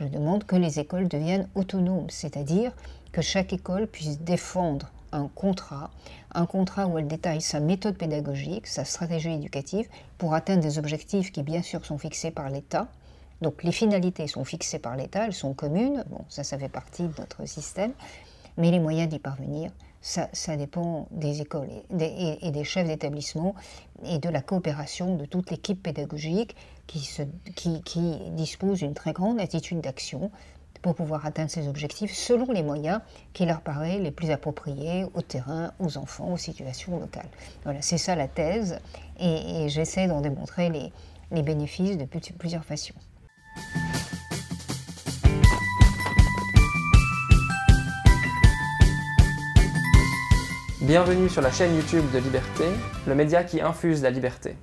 je 0.00 0.06
demande 0.06 0.44
que 0.44 0.56
les 0.56 0.80
écoles 0.80 1.08
deviennent 1.08 1.48
autonomes, 1.54 2.08
c'est-à-dire 2.08 2.72
que 3.12 3.20
chaque 3.20 3.52
école 3.52 3.86
puisse 3.86 4.18
défendre 4.20 4.90
un 5.12 5.28
contrat, 5.28 5.90
un 6.32 6.46
contrat 6.46 6.86
où 6.86 6.96
elle 6.96 7.06
détaille 7.06 7.42
sa 7.42 7.60
méthode 7.60 7.98
pédagogique, 7.98 8.66
sa 8.66 8.84
stratégie 8.84 9.32
éducative, 9.32 9.88
pour 10.16 10.34
atteindre 10.34 10.62
des 10.62 10.78
objectifs 10.78 11.32
qui 11.32 11.42
bien 11.42 11.62
sûr 11.62 11.84
sont 11.84 11.98
fixés 11.98 12.30
par 12.30 12.48
l'État. 12.48 12.88
Donc 13.42 13.62
les 13.62 13.72
finalités 13.72 14.26
sont 14.26 14.44
fixées 14.44 14.78
par 14.78 14.96
l'État, 14.96 15.26
elles 15.26 15.34
sont 15.34 15.52
communes, 15.54 16.04
bon 16.08 16.24
ça 16.28 16.44
ça 16.44 16.58
fait 16.58 16.68
partie 16.68 17.02
de 17.02 17.12
notre 17.18 17.46
système, 17.46 17.92
mais 18.56 18.70
les 18.70 18.80
moyens 18.80 19.08
d'y 19.08 19.18
parvenir, 19.18 19.70
ça, 20.00 20.56
dépend 20.56 21.08
des 21.10 21.40
écoles 21.42 21.68
et 21.98 22.50
des, 22.50 22.64
chefs 22.64 22.86
d'établissement 22.86 23.54
et 24.04 24.18
de 24.18 24.28
la 24.28 24.40
coopération 24.40 25.16
de 25.16 25.26
toute 25.26 25.50
l'équipe 25.50 25.82
pédagogique 25.82 26.56
qui, 26.86 28.20
dispose 28.32 28.78
d'une 28.78 28.94
très 28.94 29.12
grande 29.12 29.40
attitude 29.40 29.80
d'action 29.80 30.30
pour 30.82 30.94
pouvoir 30.94 31.26
atteindre 31.26 31.50
ces 31.50 31.68
objectifs 31.68 32.14
selon 32.14 32.50
les 32.52 32.62
moyens 32.62 33.00
qui 33.34 33.44
leur 33.44 33.60
paraissent 33.60 34.00
les 34.00 34.10
plus 34.10 34.30
appropriés 34.30 35.04
au 35.12 35.20
terrain, 35.20 35.72
aux 35.78 35.98
enfants, 35.98 36.32
aux 36.32 36.38
situations 36.38 36.98
locales. 36.98 37.28
Voilà, 37.64 37.82
c'est 37.82 37.98
ça 37.98 38.16
la 38.16 38.28
thèse, 38.28 38.78
et, 39.18 39.68
j'essaie 39.68 40.08
d'en 40.08 40.22
démontrer 40.22 40.70
les 41.30 41.42
bénéfices 41.42 41.98
de 41.98 42.06
plusieurs 42.06 42.64
façons. 42.64 42.94
Bienvenue 50.90 51.28
sur 51.28 51.40
la 51.40 51.52
chaîne 51.52 51.76
YouTube 51.76 52.10
de 52.12 52.18
Liberté, 52.18 52.64
le 53.06 53.14
média 53.14 53.44
qui 53.44 53.60
infuse 53.60 54.02
la 54.02 54.10
liberté. 54.10 54.56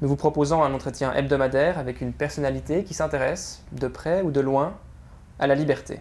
Nous 0.00 0.06
vous 0.06 0.14
proposons 0.14 0.62
un 0.62 0.72
entretien 0.72 1.12
hebdomadaire 1.12 1.76
avec 1.76 2.00
une 2.00 2.12
personnalité 2.12 2.84
qui 2.84 2.94
s'intéresse, 2.94 3.64
de 3.72 3.88
près 3.88 4.22
ou 4.22 4.30
de 4.30 4.38
loin, 4.38 4.74
à 5.40 5.48
la 5.48 5.56
liberté. 5.56 5.98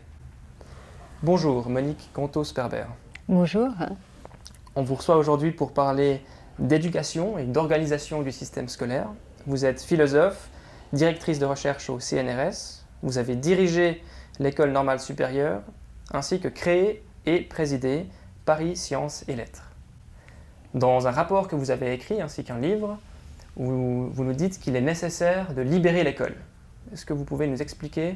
Bonjour 1.23 1.68
Monique 1.68 2.12
Contos-Perber. 2.14 2.84
Bonjour. 3.28 3.70
On 4.76 4.84
vous 4.84 4.94
reçoit 4.94 5.17
aujourd'hui 5.17 5.50
pour 5.50 5.73
parler 5.73 6.22
d'éducation 6.59 7.39
et 7.39 7.45
d'organisation 7.45 8.22
du 8.22 8.31
système 8.31 8.70
scolaire. 8.70 9.08
Vous 9.48 9.66
êtes 9.66 9.81
philosophe, 9.81 10.52
directrice 10.94 11.39
de 11.39 11.45
recherche 11.45 11.89
au 11.89 12.00
CNRS, 12.00 12.86
vous 13.02 13.17
avez 13.17 13.36
dirigé 13.36 14.04
l'école 14.38 14.72
normale 14.72 15.00
supérieure, 15.00 15.64
ainsi 16.11 16.39
que 16.39 16.50
créé 16.50 17.04
et 17.26 17.42
présidé 17.42 18.06
Paris 18.45 18.75
Sciences 18.75 19.23
et 19.27 19.36
Lettres. 19.36 19.69
Dans 20.73 21.08
un 21.08 21.11
rapport 21.11 21.47
que 21.47 21.55
vous 21.55 21.72
avez 21.72 21.94
écrit, 21.94 22.22
ainsi 22.22 22.44
qu'un 22.44 22.59
livre, 22.59 22.97
vous, 23.55 24.11
nous 24.17 24.33
dites 24.33 24.59
qu'il 24.59 24.75
est 24.75 24.81
nécessaire 24.81 25.53
de 25.53 25.61
libérer 25.61 26.03
l'école. 26.03 26.36
Est-ce 26.91 27.05
que 27.05 27.14
vous 27.14 27.23
pouvez 27.23 27.47
nous 27.47 27.61
expliquer 27.61 28.16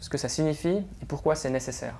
ce 0.00 0.08
que 0.08 0.18
ça 0.18 0.28
signifie 0.28 0.78
et 1.02 1.06
pourquoi 1.08 1.34
c'est 1.34 1.50
nécessaire? 1.50 1.94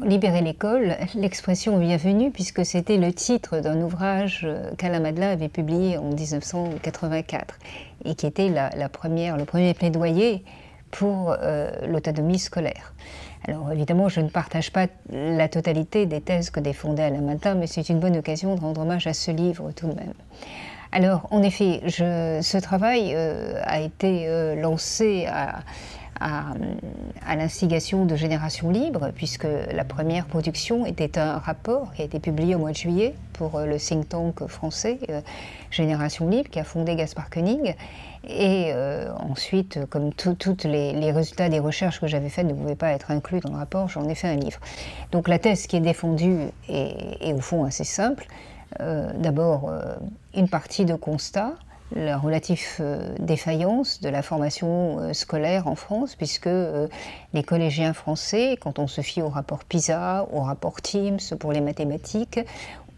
Libérer 0.00 0.42
l'école, 0.42 0.96
l'expression 1.14 1.78
bienvenue, 1.78 2.30
puisque 2.30 2.64
c'était 2.64 2.98
le 2.98 3.12
titre 3.12 3.60
d'un 3.60 3.80
ouvrage 3.80 4.46
qu'Alamadla 4.78 5.30
avait 5.30 5.48
publié 5.48 5.98
en 5.98 6.10
1984 6.10 7.58
et 8.04 8.14
qui 8.14 8.26
était 8.26 8.48
le 8.48 8.88
premier 8.88 9.74
plaidoyer 9.74 10.44
pour 10.90 11.34
euh, 11.40 11.70
l'autonomie 11.86 12.38
scolaire. 12.38 12.92
Alors 13.48 13.72
évidemment, 13.72 14.08
je 14.08 14.20
ne 14.20 14.28
partage 14.28 14.70
pas 14.70 14.86
la 15.10 15.48
totalité 15.48 16.06
des 16.06 16.20
thèses 16.20 16.50
que 16.50 16.60
défendait 16.60 17.02
Alamadla, 17.02 17.54
mais 17.54 17.66
c'est 17.66 17.88
une 17.88 17.98
bonne 17.98 18.16
occasion 18.16 18.54
de 18.54 18.60
rendre 18.60 18.82
hommage 18.82 19.06
à 19.06 19.14
ce 19.14 19.30
livre 19.30 19.72
tout 19.72 19.88
de 19.88 19.94
même. 19.94 20.14
Alors 20.92 21.26
en 21.30 21.42
effet, 21.42 21.80
ce 21.88 22.58
travail 22.58 23.14
euh, 23.14 23.60
a 23.64 23.80
été 23.80 24.28
euh, 24.28 24.54
lancé 24.54 25.26
à 25.26 25.60
à, 26.22 27.34
l'instigation 27.36 28.04
de 28.04 28.14
Génération 28.14 28.70
Libre, 28.70 29.10
puisque 29.14 29.46
la 29.72 29.84
première 29.84 30.26
production 30.26 30.86
était 30.86 31.18
un 31.18 31.38
rapport 31.38 31.92
qui 31.92 32.02
a 32.02 32.04
été 32.04 32.20
publié 32.20 32.54
au 32.54 32.58
mois 32.58 32.70
de 32.70 32.76
juillet 32.76 33.14
pour 33.32 33.56
euh, 33.56 33.66
le 33.66 33.78
think 33.78 34.08
tank 34.08 34.46
français 34.46 34.98
euh, 35.08 35.20
Génération 35.70 36.28
Libre, 36.28 36.50
qui 36.50 36.60
a 36.60 36.64
fondé 36.64 36.94
Gaspard 36.94 37.30
Koenig. 37.30 37.76
Et 38.28 38.70
euh, 38.72 39.12
ensuite, 39.18 39.84
comme 39.86 40.12
tous 40.12 40.64
les, 40.64 41.10
résultats 41.10 41.48
des 41.48 41.58
recherches 41.58 42.00
que 42.00 42.06
j'avais 42.06 42.28
faites 42.28 42.46
ne 42.46 42.54
pouvaient 42.54 42.76
pas 42.76 42.92
être 42.92 43.10
inclus 43.10 43.40
dans 43.40 43.50
le 43.50 43.56
rapport, 43.56 43.88
j'en 43.88 44.08
ai 44.08 44.14
fait 44.14 44.28
un 44.28 44.36
livre. 44.36 44.60
Donc 45.10 45.28
la 45.28 45.38
thèse 45.38 45.66
qui 45.66 45.76
est 45.76 45.80
défendue 45.80 46.38
est, 46.68 47.32
au 47.32 47.40
fond 47.40 47.64
assez 47.64 47.84
simple. 47.84 48.26
D'abord, 48.78 49.70
une 50.34 50.48
partie 50.48 50.86
de 50.86 50.94
constat, 50.94 51.52
la 51.94 52.18
relative 52.18 52.62
euh, 52.80 53.14
défaillance 53.18 54.00
de 54.00 54.08
la 54.08 54.22
formation 54.22 54.98
euh, 54.98 55.12
scolaire 55.12 55.66
en 55.66 55.74
France, 55.74 56.14
puisque 56.16 56.46
euh, 56.46 56.88
les 57.32 57.42
collégiens 57.42 57.92
français, 57.92 58.56
quand 58.60 58.78
on 58.78 58.86
se 58.86 59.00
fie 59.00 59.22
au 59.22 59.28
rapport 59.28 59.64
PISA, 59.64 60.26
au 60.32 60.40
rapport 60.40 60.80
TIMS 60.80 61.36
pour 61.38 61.52
les 61.52 61.60
mathématiques, 61.60 62.40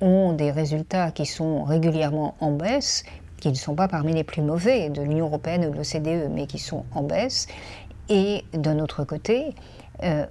ont 0.01 0.33
des 0.33 0.51
résultats 0.51 1.11
qui 1.11 1.27
sont 1.27 1.65
régulièrement 1.65 2.35
en 2.41 2.51
baisse, 2.53 3.05
qui 3.41 3.49
ne 3.49 3.55
sont 3.55 3.75
pas 3.75 3.89
parmi 3.89 4.13
les 4.13 4.25
plus 4.25 4.43
mauvais 4.43 4.91
de 4.91 5.03
l'Union 5.03 5.27
européenne 5.27 5.67
ou 5.67 5.71
de 5.71 5.77
l'OCDE, 5.77 6.31
mais 6.33 6.47
qui 6.47 6.59
sont 6.59 6.85
en 6.95 7.03
baisse, 7.03 7.47
et 8.09 8.45
d'un 8.53 8.79
autre 8.81 9.05
côté, 9.05 9.55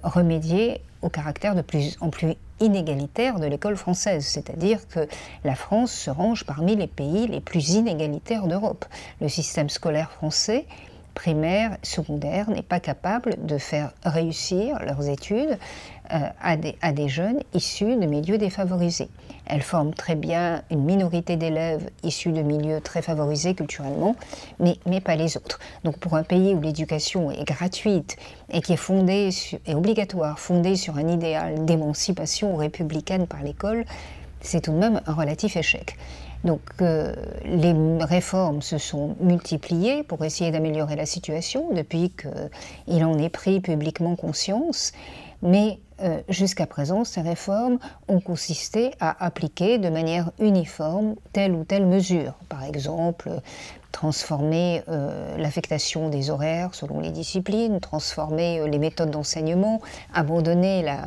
remédier 0.02 0.80
au 1.02 1.08
caractère 1.08 1.54
de 1.54 1.62
plus 1.62 1.96
en 2.00 2.10
plus 2.10 2.34
inégalitaire 2.60 3.40
de 3.40 3.46
l'école 3.46 3.76
française, 3.76 4.24
c'est-à-dire 4.24 4.86
que 4.88 5.06
la 5.44 5.54
France 5.54 5.92
se 5.92 6.10
range 6.10 6.44
parmi 6.44 6.76
les 6.76 6.86
pays 6.86 7.26
les 7.26 7.40
plus 7.40 7.70
inégalitaires 7.70 8.46
d'Europe. 8.46 8.84
Le 9.20 9.28
système 9.28 9.68
scolaire 9.68 10.10
français 10.10 10.66
primaire, 11.14 11.78
secondaire, 11.82 12.50
n'est 12.50 12.62
pas 12.62 12.80
capable 12.80 13.46
de 13.46 13.56
faire 13.56 13.92
réussir 14.04 14.78
leurs 14.84 15.08
études 15.08 15.58
euh, 16.12 16.18
à, 16.42 16.56
des, 16.92 17.08
jeunes 17.08 17.40
issus 17.54 17.96
de 17.96 18.06
milieux 18.06 18.36
défavorisés. 18.36 19.08
Elles 19.46 19.62
forment 19.62 19.94
très 19.94 20.16
bien 20.16 20.62
une 20.70 20.84
minorité 20.84 21.36
d'élèves 21.36 21.88
issus 22.02 22.32
de 22.32 22.42
milieux 22.42 22.80
très 22.80 23.00
favorisés 23.00 23.54
culturellement, 23.54 24.16
mais, 24.58 25.00
pas 25.00 25.16
les 25.16 25.36
autres. 25.36 25.60
Donc 25.84 25.98
pour 25.98 26.16
un 26.16 26.22
pays 26.22 26.54
où 26.54 26.60
l'éducation 26.60 27.30
est 27.30 27.44
gratuite 27.44 28.16
et 28.50 28.60
qui 28.62 28.72
est 28.72 28.78
fondée 28.78 29.28
et 29.66 29.74
obligatoire, 29.74 30.38
fondée 30.38 30.76
sur 30.76 30.96
un 30.96 31.08
idéal 31.08 31.64
d'émancipation 31.66 32.56
républicaine 32.56 33.26
par 33.26 33.42
l'école, 33.42 33.84
c'est 34.40 34.62
tout 34.62 34.72
de 34.72 34.78
même 34.78 35.00
un 35.06 35.12
relatif 35.12 35.56
échec. 35.56 35.96
Donc 36.44 36.60
euh, 36.80 37.14
les 37.44 37.74
réformes 38.04 38.60
se 38.60 38.78
sont 38.78 39.16
multipliées 39.20 40.02
pour 40.02 40.24
essayer 40.24 40.50
d'améliorer 40.50 40.96
la 40.96 41.06
situation 41.06 41.70
depuis 41.72 42.10
qu'il 42.10 43.04
en 43.04 43.18
est 43.18 43.30
pris 43.30 43.60
publiquement 43.60 44.16
conscience, 44.16 44.92
mais 45.42 45.78
euh, 46.02 46.20
jusqu'à 46.28 46.66
présent, 46.66 47.04
ces 47.04 47.20
réformes 47.20 47.78
ont 48.08 48.20
consisté 48.20 48.90
à 49.00 49.24
appliquer 49.24 49.78
de 49.78 49.88
manière 49.88 50.32
uniforme 50.38 51.14
telle 51.32 51.52
ou 51.52 51.64
telle 51.64 51.86
mesure. 51.86 52.34
Par 52.48 52.64
exemple, 52.64 53.30
transformer 53.94 54.82
euh, 54.88 55.36
l'affectation 55.38 56.08
des 56.08 56.28
horaires 56.28 56.74
selon 56.74 56.98
les 56.98 57.10
disciplines, 57.10 57.78
transformer 57.78 58.58
euh, 58.58 58.66
les 58.66 58.78
méthodes 58.78 59.12
d'enseignement, 59.12 59.80
abandonner 60.12 60.82
la, 60.82 61.06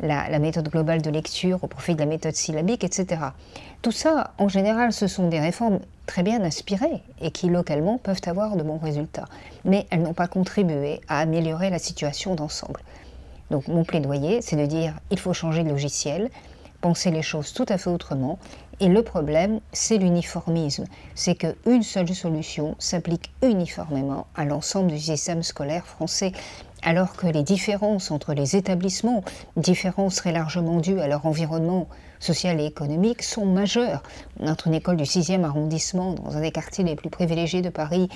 la, 0.00 0.38
méthode 0.38 0.68
globale 0.68 1.02
de 1.02 1.10
lecture 1.10 1.64
au 1.64 1.66
profit 1.66 1.94
de 1.94 1.98
la 1.98 2.06
méthode 2.06 2.34
syllabique, 2.34 2.84
etc. 2.84 3.20
Tout 3.82 3.90
ça, 3.90 4.34
en 4.38 4.48
général, 4.48 4.92
ce 4.92 5.08
sont 5.08 5.28
des 5.28 5.40
réformes 5.40 5.80
très 6.06 6.22
bien 6.22 6.40
inspirées 6.44 7.02
et 7.20 7.32
qui 7.32 7.48
localement 7.48 7.98
peuvent 7.98 8.22
avoir 8.26 8.56
de 8.56 8.62
bons 8.62 8.78
résultats, 8.78 9.26
mais 9.64 9.88
elles 9.90 10.02
n'ont 10.02 10.14
pas 10.14 10.28
contribué 10.28 11.00
à 11.08 11.18
améliorer 11.18 11.70
la 11.70 11.80
situation 11.80 12.36
d'ensemble. 12.36 12.80
Donc 13.50 13.66
mon 13.66 13.82
plaidoyer, 13.82 14.42
c'est 14.42 14.56
de 14.56 14.66
dire 14.66 14.94
il 15.10 15.18
faut 15.18 15.32
changer 15.32 15.64
de 15.64 15.70
logiciel, 15.70 16.30
penser 16.80 17.10
les 17.10 17.22
choses 17.22 17.52
tout 17.52 17.66
à 17.68 17.78
fait 17.78 17.90
autrement. 17.90 18.38
Et 18.80 18.88
le 18.88 19.02
problème, 19.02 19.60
c'est 19.72 19.98
l'uniformisme. 19.98 20.84
C'est 21.16 21.34
qu'une 21.34 21.82
seule 21.82 22.14
solution 22.14 22.76
s'applique 22.78 23.32
uniformément 23.42 24.26
à 24.36 24.44
l'ensemble 24.44 24.92
du 24.92 24.98
système 25.00 25.42
scolaire 25.42 25.84
français, 25.84 26.32
alors 26.82 27.16
que 27.16 27.26
les 27.26 27.42
différences 27.42 28.12
entre 28.12 28.34
les 28.34 28.54
établissements, 28.54 29.24
différences 29.56 30.14
très 30.16 30.30
largement 30.30 30.78
dues 30.78 31.00
à 31.00 31.08
leur 31.08 31.26
environnement 31.26 31.88
social 32.20 32.60
et 32.60 32.66
économique, 32.66 33.24
sont 33.24 33.46
majeures. 33.46 34.04
Entre 34.40 34.68
une 34.68 34.74
école 34.74 34.96
du 34.96 35.04
6e 35.04 35.42
arrondissement, 35.42 36.12
dans 36.12 36.36
un 36.36 36.40
des 36.40 36.52
quartiers 36.52 36.84
les 36.84 36.94
plus 36.94 37.10
privilégiés 37.10 37.62
de 37.62 37.70
Paris, 37.70 38.08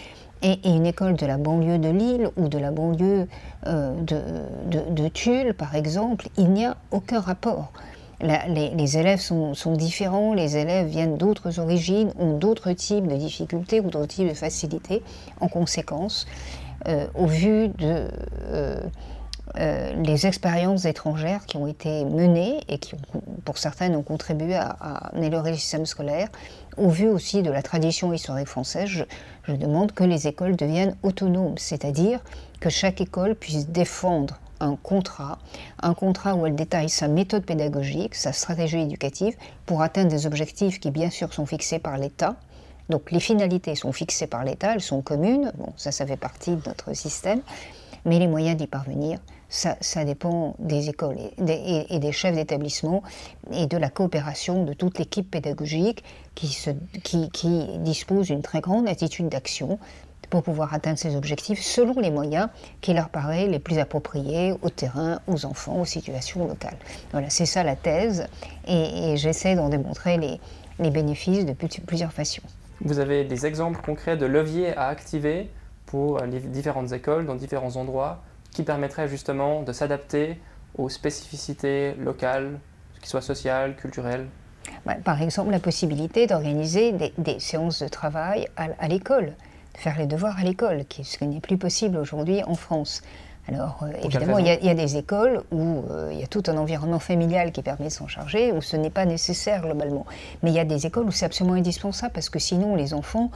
et, 0.45 0.59
une 0.65 0.87
école 0.87 1.15
de 1.15 1.27
la 1.27 1.39
banlieue 1.39 1.79
de 1.79 1.89
Lille 1.89 2.31
ou 2.37 2.49
de 2.49 2.59
la 2.59 2.71
banlieue 2.71 3.29
euh, 3.67 3.95
de 4.01 5.09
Tulle, 5.09 5.55
par 5.55 5.75
exemple, 5.75 6.29
il 6.37 6.51
n'y 6.51 6.67
a 6.67 6.77
aucun 6.93 7.21
rapport 7.21 7.73
les, 8.23 8.99
élèves 8.99 9.21
sont, 9.21 9.73
différents, 9.73 10.35
les 10.35 10.57
élèves 10.57 10.87
viennent 10.87 11.17
d'autres 11.17 11.59
origines, 11.59 12.13
ont 12.19 12.39
d'autres 12.39 12.73
types 12.73 13.07
de 13.07 13.17
difficultés 13.17 13.81
ou 13.81 13.91
d'autres 13.91 14.15
types 14.15 14.29
de 14.29 14.35
facilités. 14.35 15.03
En 15.41 15.49
conséquence, 15.49 16.27
euh, 16.89 17.07
au 17.15 17.27
vu 17.27 17.69
de 17.69 18.09
euh, 18.45 18.81
euh, 19.59 19.93
les 20.03 20.27
expériences 20.27 20.85
étrangères 20.85 21.45
qui 21.47 21.57
ont 21.57 21.67
été 21.67 22.05
menées 22.05 22.61
et 22.69 22.79
qui, 22.79 22.95
pour 23.45 23.59
certaines, 23.59 23.95
ont 23.97 24.03
contribué 24.03 24.55
à, 24.55 24.71
améliorer 25.15 25.51
le 25.51 25.57
système 25.57 25.85
scolaire, 25.85 26.29
au 26.77 26.89
vu 26.89 27.09
aussi 27.09 27.43
de 27.43 27.51
la 27.51 27.63
tradition 27.63 28.13
historique 28.13 28.49
française, 28.49 29.05
je 29.43 29.53
demande 29.53 29.93
que 29.93 30.05
les 30.05 30.27
écoles 30.27 30.57
deviennent 30.57 30.97
autonomes, 31.03 31.59
c'est-à-dire 31.59 32.21
que 32.61 32.71
chaque 32.71 33.01
école 33.01 33.35
puisse 33.35 33.69
défendre 33.69 34.41
un 34.63 34.77
contrat, 34.77 35.39
un 35.83 35.95
contrat 35.95 36.35
où 36.35 36.47
elle 36.47 36.55
détaille 36.55 36.89
sa 36.89 37.09
méthode 37.09 37.45
pédagogique, 37.45 38.15
sa 38.15 38.33
stratégie 38.33 38.81
éducative 38.81 39.37
pour 39.67 39.83
atteindre 39.83 40.11
des 40.11 40.27
objectifs 40.27 40.81
qui 40.81 40.91
bien 40.91 41.11
sûr 41.11 41.35
sont 41.35 41.47
fixés 41.47 41.79
par 41.79 41.99
l'État. 41.99 42.37
Donc 42.89 43.11
les 43.11 43.21
finalités 43.21 43.75
sont 43.75 43.93
fixées 43.93 44.27
par 44.27 44.45
l'État, 44.45 44.75
elles 44.75 44.81
sont 44.81 45.03
communes, 45.03 45.53
bon, 45.57 45.73
ça 45.77 45.93
ça 45.93 46.07
fait 46.07 46.17
partie 46.17 46.53
de 46.53 46.63
notre 46.67 46.95
système, 46.95 47.41
mais 48.05 48.19
les 48.19 48.27
moyens 48.27 48.57
d'y 48.57 48.67
parvenir, 48.67 49.19
ça, 49.53 50.05
dépend 50.05 50.57
des 50.59 50.89
écoles 50.89 51.19
et 51.37 51.99
des, 51.99 52.13
chefs 52.13 52.35
d'établissement 52.35 53.03
et 53.53 53.67
de 53.67 53.77
la 53.77 53.91
coopération 53.91 54.65
de 54.65 54.73
toute 54.73 54.99
l'équipe 54.99 55.31
pédagogique 55.31 56.03
qui, 56.35 56.57
dispose 57.81 58.29
d'une 58.29 58.41
très 58.41 58.63
grande 58.63 58.89
attitude 58.89 59.29
d'action 59.29 59.79
pour 60.33 60.43
pouvoir 60.43 60.73
atteindre 60.73 60.99
ces 60.99 61.15
objectifs 61.15 61.61
selon 61.61 62.01
les 62.01 62.11
moyens 62.11 62.49
qui 62.81 62.95
leur 62.95 63.11
paraissent 63.11 63.51
les 63.51 63.59
plus 63.59 63.77
appropriés 63.79 64.55
au 64.63 64.71
terrain, 64.71 65.21
aux 65.27 65.45
enfants, 65.45 65.83
aux 65.83 65.85
situations 65.85 66.49
locales. 66.49 66.79
Voilà, 67.11 67.29
c'est 67.29 67.45
ça 67.45 67.63
la 67.63 67.77
thèse, 67.77 68.27
et, 68.67 69.15
j'essaie 69.19 69.55
d'en 69.57 69.69
démontrer 69.69 70.17
les, 70.17 70.41
les 70.79 70.91
bénéfices 70.91 71.45
de 71.45 71.53
plusieurs 71.53 72.15
façons. 72.15 72.41
Vous 72.81 72.99
avez 72.99 73.25
des 73.25 73.45
exemples 73.45 73.83
concrets 73.83 74.17
de 74.17 74.25
leviers 74.25 74.75
à 74.75 74.87
activer 74.87 75.51
pour 75.85 76.21
les 76.21 76.41
différentes 76.41 76.93
écoles 76.93 77.27
dans 77.27 77.35
différents 77.35 77.77
endroits 77.77 78.23
qui 78.53 78.63
permettraient 78.63 79.09
justement 79.09 79.61
de 79.61 79.75
s'adapter 79.75 80.41
aux 80.79 80.89
spécificités 80.89 81.93
locales, 81.97 82.59
qu'elles 82.99 83.11
soient 83.11 83.21
sociales, 83.21 83.77
culturelles? 83.77 84.29
Bah, 84.87 84.95
Par 85.05 85.21
exemple, 85.21 85.51
la 85.51 85.61
possibilité 85.61 86.27
d'organiser 86.27 86.93
des, 87.19 87.39
séances 87.39 87.83
de 87.83 87.89
travail 87.89 88.49
à 88.57 88.89
l'école 88.89 89.35
faire 89.75 89.99
les 89.99 90.07
devoirs 90.07 90.39
à 90.39 90.45
l'école, 90.45 90.85
ce 91.03 91.19
qui 91.19 91.27
n'est 91.27 91.41
plus 91.41 91.59
possible 91.59 91.97
aujourd'hui 91.97 92.43
en 92.45 92.55
France. 92.55 93.03
Alors, 93.49 93.81
euh, 93.83 93.93
évidemment, 94.05 94.39
il 94.39 94.47
y, 94.47 94.69
a, 94.69 94.75
des 94.75 94.97
écoles 94.97 95.43
où 95.51 95.83
euh, 95.91 96.11
il 96.13 96.21
y 96.21 96.23
a 96.23 96.29
tout 96.29 96.45
un 96.47 96.57
environnement 96.57 97.01
familial 97.01 97.51
qui 97.51 97.63
permet 97.63 97.87
de 97.87 97.93
s'en 97.93 98.07
charger, 98.07 98.53
où 98.53 98.61
ce 98.61 98.77
n'est 98.77 98.91
pas 98.91 99.05
nécessaire 99.05 99.63
globalement. 99.63 100.07
Mais 100.43 100.51
il 100.51 100.55
y 100.55 100.61
a 100.61 100.65
des 100.65 100.87
écoles 100.87 101.07
où 101.07 101.11
c'est 101.11 101.25
absolument 101.25 101.57
indispensable 101.57 102.13
parce 102.13 102.31
que 102.31 102.39
sinon 102.39 102.77
les 102.77 102.95
enfants 102.95 103.31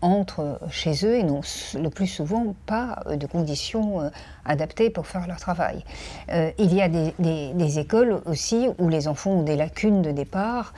entrent 0.00 0.60
chez 0.70 1.04
eux 1.04 1.16
et 1.16 1.24
n'ont 1.24 1.40
le 1.74 1.88
plus 1.88 2.06
souvent 2.06 2.54
pas 2.66 3.02
de 3.12 3.26
conditions 3.26 4.00
euh, 4.00 4.10
adaptées 4.44 4.90
pour 4.90 5.08
faire 5.08 5.26
leur 5.26 5.38
travail. 5.38 5.84
il 6.30 6.72
y 6.72 6.80
a 6.80 6.88
des, 6.88 7.12
des, 7.18 7.78
écoles 7.80 8.20
aussi 8.24 8.68
où 8.78 8.88
les 8.88 9.08
enfants 9.08 9.32
ont 9.32 9.42
des 9.42 9.56
lacunes 9.56 10.02
de 10.02 10.12
départ 10.12 10.72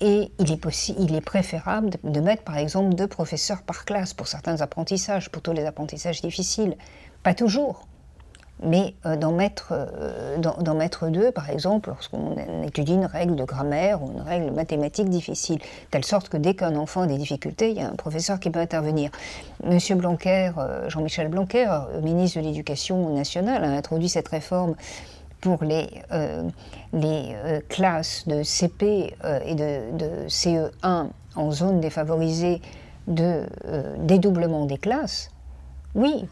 et 0.00 0.30
il 0.38 0.52
est, 0.52 0.88
il 0.98 1.14
est 1.14 1.20
préférable 1.20 1.90
de, 2.04 2.20
mettre 2.20 2.42
par 2.42 2.58
exemple 2.58 2.94
deux 2.94 3.06
professeurs 3.06 3.62
par 3.62 3.84
classe 3.84 4.12
pour 4.14 4.28
certains 4.28 4.60
apprentissages, 4.60 5.30
pour 5.30 5.42
tous 5.42 5.52
les 5.52 5.64
apprentissages 5.64 6.20
difficiles. 6.20 6.76
Pas 7.22 7.34
toujours, 7.34 7.86
mais 8.62 8.94
euh, 9.04 9.16
d'en 9.16 9.32
mettre, 9.32 9.72
euh, 9.72 10.74
mettre, 10.74 11.08
deux, 11.08 11.32
par 11.32 11.50
exemple, 11.50 11.88
lorsqu'on 11.88 12.36
étudie 12.62 12.94
une 12.94 13.06
règle 13.06 13.36
de 13.36 13.44
grammaire 13.44 14.02
ou 14.02 14.12
une 14.12 14.20
règle 14.20 14.50
mathématique 14.52 15.08
difficile, 15.08 15.60
telle 15.90 16.04
sorte 16.04 16.28
que 16.28 16.36
dès 16.36 16.54
qu'un 16.54 16.76
enfant 16.76 17.02
a 17.02 17.06
des 17.06 17.18
difficultés, 17.18 17.70
il 17.70 17.76
y 17.76 17.80
a 17.80 17.88
un 17.88 17.96
professeur 17.96 18.38
qui 18.38 18.50
peut 18.50 18.60
intervenir. 18.60 19.10
Monsieur 19.64 19.94
Blanquer, 19.94 20.52
euh, 20.58 20.88
Jean-Michel 20.90 21.28
Blanquer, 21.28 21.68
ministre 22.02 22.40
de 22.40 22.44
l'Éducation 22.44 23.14
nationale, 23.14 23.64
a 23.64 23.68
introduit 23.68 24.08
cette 24.08 24.28
réforme 24.28 24.74
pour 25.46 25.62
les, 25.62 25.86
euh, 26.10 26.42
les 26.92 27.36
euh, 27.36 27.60
classes 27.68 28.26
de 28.26 28.42
CP 28.42 29.14
euh, 29.22 29.38
et 29.46 29.54
de, 29.54 30.26
CE1 30.26 31.06
en 31.36 31.50
zone 31.52 31.80
défavorisée 31.80 32.60
de 33.06 33.44
dédoublement 33.98 34.66
des 34.66 34.78
classes, 34.78 35.30
oui, 35.94 36.24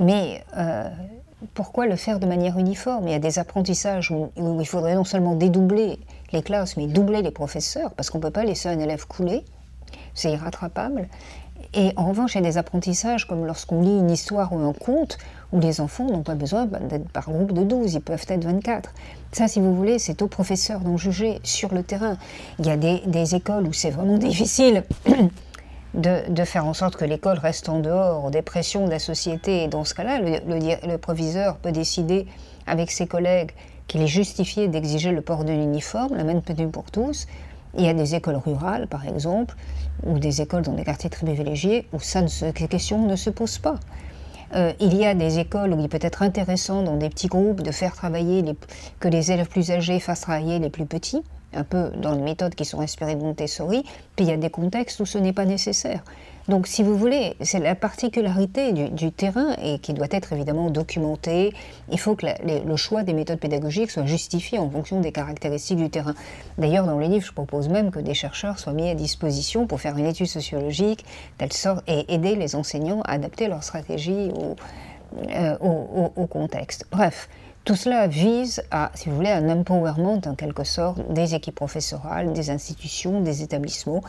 mais 0.00 0.44
pourquoi 1.54 1.86
le 1.86 1.96
faire 1.96 2.20
de 2.20 2.26
manière 2.26 2.56
uniforme? 2.56 3.08
Il 3.08 3.10
y 3.10 3.14
a 3.14 3.18
des 3.18 3.40
apprentissages 3.40 4.12
où, 4.12 4.30
où, 4.36 4.60
il 4.60 4.66
faudrait 4.66 4.94
non 4.94 5.02
seulement 5.02 5.34
dédoubler 5.34 5.98
les 6.32 6.42
classes, 6.42 6.76
mais 6.76 6.86
doubler 6.86 7.22
les 7.22 7.32
professeurs, 7.32 7.92
parce 7.94 8.10
qu'on 8.10 8.18
ne 8.18 8.22
peut 8.22 8.30
pas 8.30 8.44
laisser 8.44 8.68
un 8.68 8.78
élève 8.78 9.04
couler, 9.08 9.44
c'est 10.14 10.30
irrattrapable. 10.30 11.08
Et 11.76 11.92
en 11.96 12.08
revanche, 12.08 12.34
il 12.34 12.38
y 12.38 12.46
a 12.46 12.50
des 12.50 12.56
apprentissages 12.56 13.26
comme 13.26 13.44
lorsqu'on 13.44 13.82
lit 13.82 13.98
une 13.98 14.10
histoire 14.10 14.50
ou 14.54 14.58
un 14.58 14.72
conte, 14.72 15.18
où 15.52 15.60
les 15.60 15.82
enfants 15.82 16.06
n'ont 16.06 16.22
pas 16.22 16.34
besoin 16.34 16.64
d'être 16.64 17.08
par 17.10 17.30
groupe 17.30 17.52
de 17.52 17.62
12, 17.62 17.94
ils 17.94 18.00
peuvent 18.00 18.24
être 18.28 18.44
24. 18.44 18.90
Ça, 19.32 19.46
si 19.46 19.60
vous 19.60 19.74
voulez, 19.74 19.98
c'est 19.98 20.22
aux 20.22 20.26
professeurs 20.26 20.80
d'en 20.80 20.96
juger 20.96 21.38
sur 21.42 21.74
le 21.74 21.82
terrain. 21.82 22.16
Il 22.58 22.66
y 22.66 22.70
a 22.70 22.76
des, 22.78 23.34
écoles 23.34 23.66
où 23.66 23.74
c'est 23.74 23.90
vraiment 23.90 24.16
difficile 24.18 24.84
de, 25.92 26.44
faire 26.44 26.66
en 26.66 26.72
sorte 26.72 26.96
que 26.96 27.04
l'école 27.04 27.38
reste 27.38 27.68
en 27.68 27.80
dehors 27.80 28.30
des 28.30 28.42
pressions 28.42 28.86
de 28.86 28.90
la 28.90 28.98
société. 28.98 29.64
Et 29.64 29.68
dans 29.68 29.84
ce 29.84 29.94
cas-là, 29.94 30.18
le, 30.18 30.38
le, 30.88 30.96
proviseur 30.96 31.58
peut 31.58 31.72
décider 31.72 32.26
avec 32.66 32.90
ses 32.90 33.06
collègues 33.06 33.50
qu'il 33.86 34.00
est 34.00 34.08
justifié 34.08 34.66
d'exiger 34.68 35.12
le 35.12 35.20
port 35.20 35.44
de 35.44 35.52
l'uniforme, 35.52 36.16
la 36.16 36.24
même 36.24 36.40
tenue 36.40 36.68
pour 36.68 36.90
tous. 36.90 37.26
Il 37.78 37.84
y 37.84 37.88
a 37.88 37.94
des 37.94 38.14
écoles 38.14 38.36
rurales, 38.36 38.86
par 38.86 39.06
exemple, 39.06 39.54
ou 40.04 40.18
des 40.18 40.40
écoles 40.40 40.62
dans 40.62 40.72
des 40.72 40.84
quartiers 40.84 41.10
très 41.10 41.26
privilégiés, 41.26 41.86
où 41.92 42.00
ça 42.00 42.22
ne 42.22 42.28
ces 42.28 42.52
questions 42.52 43.06
ne 43.06 43.16
se 43.16 43.30
posent 43.30 43.58
pas. 43.58 43.76
Euh, 44.54 44.72
il 44.80 44.94
y 44.94 45.04
a 45.04 45.14
des 45.14 45.38
écoles 45.38 45.72
où 45.74 45.80
il 45.80 45.88
peut 45.88 45.98
être 46.00 46.22
intéressant 46.22 46.82
dans 46.82 46.96
des 46.96 47.08
petits 47.08 47.26
groupes 47.26 47.62
de 47.62 47.72
faire 47.72 47.94
travailler, 47.94 48.44
que 49.00 49.08
les 49.08 49.32
élèves 49.32 49.48
plus 49.48 49.70
âgés 49.70 50.00
fassent 50.00 50.20
travailler 50.22 50.58
les 50.58 50.70
plus 50.70 50.86
petits, 50.86 51.22
un 51.52 51.64
peu 51.64 51.90
dans 52.00 52.14
les 52.14 52.22
méthodes 52.22 52.54
qui 52.54 52.64
sont 52.64 52.80
inspirées 52.80 53.16
de 53.16 53.20
Montessori, 53.22 53.82
puis 54.14 54.24
il 54.24 54.28
y 54.28 54.32
a 54.32 54.36
des 54.36 54.50
contextes 54.50 55.00
où 55.00 55.06
ce 55.06 55.18
n'est 55.18 55.32
pas 55.32 55.44
nécessaire. 55.44 56.02
Donc, 56.48 56.68
si 56.68 56.84
vous 56.84 56.96
voulez, 56.96 57.34
c'est 57.40 57.58
la 57.58 57.74
particularité 57.74 58.72
du, 58.72 59.10
terrain 59.10 59.56
et 59.62 59.78
qui 59.78 59.92
doit 59.94 60.06
être 60.10 60.32
évidemment 60.32 60.70
documentée. 60.70 61.52
Il 61.90 61.98
faut 61.98 62.14
que 62.14 62.26
le 62.46 62.76
choix 62.76 63.02
des 63.02 63.14
méthodes 63.14 63.40
pédagogiques 63.40 63.90
soit 63.90 64.06
justifié 64.06 64.58
en 64.58 64.70
fonction 64.70 65.00
des 65.00 65.10
caractéristiques 65.10 65.78
du 65.78 65.90
terrain. 65.90 66.14
D'ailleurs, 66.58 66.86
dans 66.86 66.98
les 66.98 67.08
livres, 67.08 67.26
je 67.26 67.32
propose 67.32 67.68
même 67.68 67.90
que 67.90 67.98
des 67.98 68.14
chercheurs 68.14 68.60
soient 68.60 68.72
mis 68.72 68.88
à 68.88 68.94
disposition 68.94 69.66
pour 69.66 69.80
faire 69.80 69.96
une 69.98 70.06
étude 70.06 70.28
sociologique 70.28 71.04
telle 71.38 71.52
sorte, 71.52 71.82
et 71.88 72.12
aider 72.14 72.36
les 72.36 72.54
enseignants 72.54 73.02
à 73.02 73.12
adapter 73.12 73.48
leur 73.48 73.64
stratégie 73.64 74.30
au, 74.34 74.56
euh, 75.30 75.56
au 75.58 76.26
contexte. 76.26 76.86
Bref. 76.90 77.28
Tout 77.66 77.74
cela 77.74 78.06
vise 78.06 78.62
à, 78.70 78.92
si 78.94 79.08
vous 79.08 79.16
voulez, 79.16 79.32
un 79.32 79.50
empowerment 79.50 80.20
en 80.24 80.36
quelque 80.36 80.62
sorte 80.62 81.00
des 81.12 81.34
équipes 81.34 81.56
professorales, 81.56 82.32
des 82.32 82.50
institutions, 82.50 83.20
des 83.22 83.42
établissements, 83.42 84.02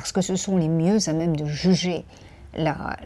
parce 0.00 0.12
que 0.12 0.22
ce 0.22 0.34
sont 0.34 0.56
les 0.56 0.68
mieux 0.68 0.96
à 1.08 1.12
même 1.12 1.36
de 1.36 1.44
juger 1.44 2.06
la, 2.54 2.96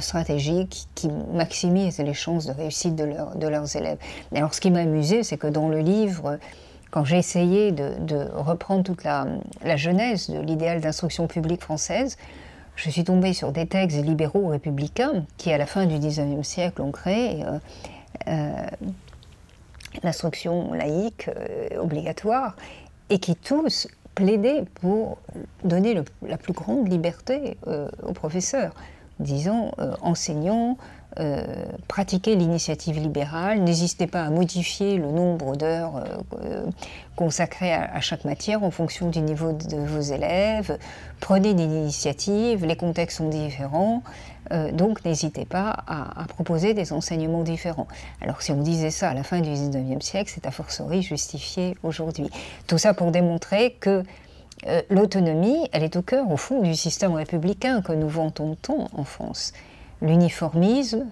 stratégie 0.00 0.66
qui, 0.94 1.08
maximise 1.34 1.98
les 1.98 2.14
chances 2.14 2.46
de 2.46 2.52
réussite 2.52 2.96
de, 2.96 3.46
leurs 3.46 3.76
élèves. 3.76 3.98
Alors 4.34 4.54
ce 4.54 4.62
qui 4.62 4.70
m'a 4.70 4.80
amusé, 4.80 5.22
c'est 5.22 5.36
que 5.36 5.46
dans 5.46 5.68
le 5.68 5.80
livre, 5.80 6.38
quand 6.90 7.04
j'ai 7.04 7.18
essayé 7.18 7.72
de, 7.72 8.26
reprendre 8.34 8.84
toute 8.84 9.04
la, 9.04 9.26
genèse 9.76 10.30
de 10.30 10.40
l'idéal 10.40 10.80
d'instruction 10.80 11.26
publique 11.26 11.62
française, 11.62 12.16
je 12.74 12.88
suis 12.88 13.04
tombée 13.04 13.34
sur 13.34 13.52
des 13.52 13.66
textes 13.66 14.02
libéraux 14.02 14.48
républicains 14.48 15.24
qui, 15.36 15.52
à 15.52 15.58
la 15.58 15.66
fin 15.66 15.84
du 15.84 15.98
XIXe 15.98 16.46
siècle, 16.46 16.80
ont 16.80 16.90
créé 16.90 17.44
euh, 17.44 17.58
euh, 18.28 18.66
l'instruction 20.02 20.72
laïque 20.72 21.28
euh, 21.28 21.78
obligatoire 21.78 22.56
et 23.10 23.18
qui 23.18 23.36
tous 23.36 23.88
plaider 24.16 24.64
pour 24.80 25.18
donner 25.62 26.02
la 26.26 26.38
plus 26.38 26.52
grande 26.52 26.88
liberté 26.90 27.56
euh, 27.68 27.88
aux 28.02 28.12
professeurs. 28.12 28.72
Disons, 29.20 29.72
euh, 29.78 29.94
enseignants, 30.00 30.76
euh, 31.20 31.44
pratiquez 31.86 32.34
l'initiative 32.34 32.98
libérale, 32.98 33.60
n'hésitez 33.60 34.06
pas 34.06 34.22
à 34.22 34.30
modifier 34.30 34.96
le 34.96 35.10
nombre 35.10 35.56
d'heures 35.56 36.04
consacrées 37.14 37.72
à, 37.72 38.00
chaque 38.00 38.24
matière 38.26 38.62
en 38.62 38.70
fonction 38.70 39.08
du 39.08 39.20
niveau 39.20 39.52
de, 39.52 39.76
vos 39.76 40.00
élèves, 40.00 40.76
prenez 41.20 41.54
des 41.54 41.64
initiatives, 41.64 42.66
les 42.66 42.76
contextes 42.76 43.18
sont 43.18 43.30
différents, 43.30 44.02
donc 44.72 45.04
n'hésitez 45.04 45.44
pas 45.44 45.70
à, 45.86 46.22
à, 46.22 46.26
proposer 46.26 46.74
des 46.74 46.92
enseignements 46.92 47.42
différents. 47.42 47.88
Alors 48.20 48.42
si 48.42 48.52
on 48.52 48.60
disait 48.60 48.90
ça 48.90 49.10
à 49.10 49.14
la 49.14 49.22
fin 49.22 49.40
du 49.40 49.50
19e 49.50 50.00
siècle, 50.00 50.30
c'est 50.34 50.46
a 50.46 50.50
fortiori 50.50 51.02
justifié 51.02 51.76
aujourd'hui. 51.82 52.30
Tout 52.66 52.78
ça 52.78 52.94
pour 52.94 53.10
démontrer 53.10 53.72
que 53.80 54.02
euh, 54.66 54.82
l'autonomie, 54.90 55.68
elle 55.72 55.82
est 55.82 55.96
au 55.96 56.02
cœur, 56.02 56.30
au 56.30 56.36
fond, 56.36 56.62
du 56.62 56.74
système 56.74 57.12
républicain 57.12 57.82
que 57.82 57.92
nous 57.92 58.08
vantons 58.08 58.56
tant 58.60 58.88
en 58.92 59.04
France. 59.04 59.52
L'uniformisme 60.00 61.06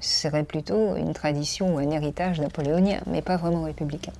serait 0.00 0.44
plutôt 0.44 0.96
une 0.96 1.14
tradition 1.14 1.74
ou 1.74 1.78
un 1.78 1.90
héritage 1.90 2.40
napoléonien, 2.40 3.00
mais 3.06 3.22
pas 3.22 3.36
vraiment 3.36 3.62
républicain. 3.62 4.12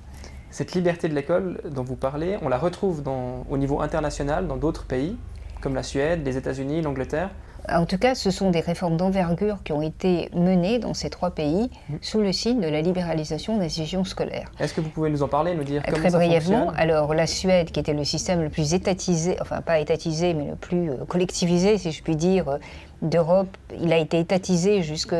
Cette 0.49 0.73
liberté 0.73 1.09
de 1.09 1.13
l'école 1.13 1.59
dont 1.69 1.83
vous 1.83 1.95
parlez, 1.95 2.37
on 2.41 2.49
la 2.49 2.57
retrouve 2.57 3.03
au 3.49 3.57
niveau 3.57 3.81
international 3.81 4.47
dans 4.47 4.57
d'autres 4.57 4.85
pays, 4.85 5.15
comme 5.61 5.75
la 5.75 5.83
Suède, 5.83 6.25
les 6.25 6.37
États-Unis, 6.37 6.81
l'Angleterre. 6.81 7.29
En 7.69 7.85
tout 7.85 7.97
cas, 7.97 8.15
ce 8.15 8.31
sont 8.31 8.51
des 8.51 8.59
réformes 8.59 8.97
d'envergure 8.97 9.63
qui 9.63 9.71
ont 9.71 9.81
été 9.81 10.29
menées 10.35 10.79
dans 10.79 10.93
ces 10.93 11.09
trois 11.09 11.31
pays 11.31 11.69
mhm. 11.89 11.97
sous 12.01 12.19
le 12.19 12.31
signe 12.31 12.61
de 12.61 12.67
la 12.67 12.81
libéralisation 12.81 13.57
des 13.57 13.65
institutions 13.65 14.03
scolaires. 14.03 14.51
Est-ce 14.59 14.73
que 14.73 14.81
vous 14.81 14.89
pouvez 14.89 15.09
nous 15.09 15.23
en 15.23 15.27
parler, 15.27 15.55
nous 15.55 15.63
dire 15.63 15.81
comment 15.83 15.97
Très 15.97 16.11
brièvement, 16.11 16.71
alors 16.75 17.13
la 17.13 17.27
Suède, 17.27 17.71
qui 17.71 17.79
était 17.79 17.93
le 17.93 18.03
système 18.03 18.41
le 18.41 18.49
plus 18.49 18.73
étatisé, 18.73 19.37
enfin 19.41 19.61
pas 19.61 19.79
étatisé, 19.79 20.33
mais 20.33 20.45
le 20.45 20.55
plus 20.55 20.91
euh, 20.91 21.05
collectivisé, 21.07 21.77
si 21.77 21.91
je 21.91 22.03
puis 22.03 22.15
dire, 22.15 22.49
euh, 22.49 22.57
d'Europe, 23.01 23.55
il 23.81 23.91
a 23.93 23.97
été 23.97 24.19
étatisé 24.19 24.81
jusque 24.81 25.15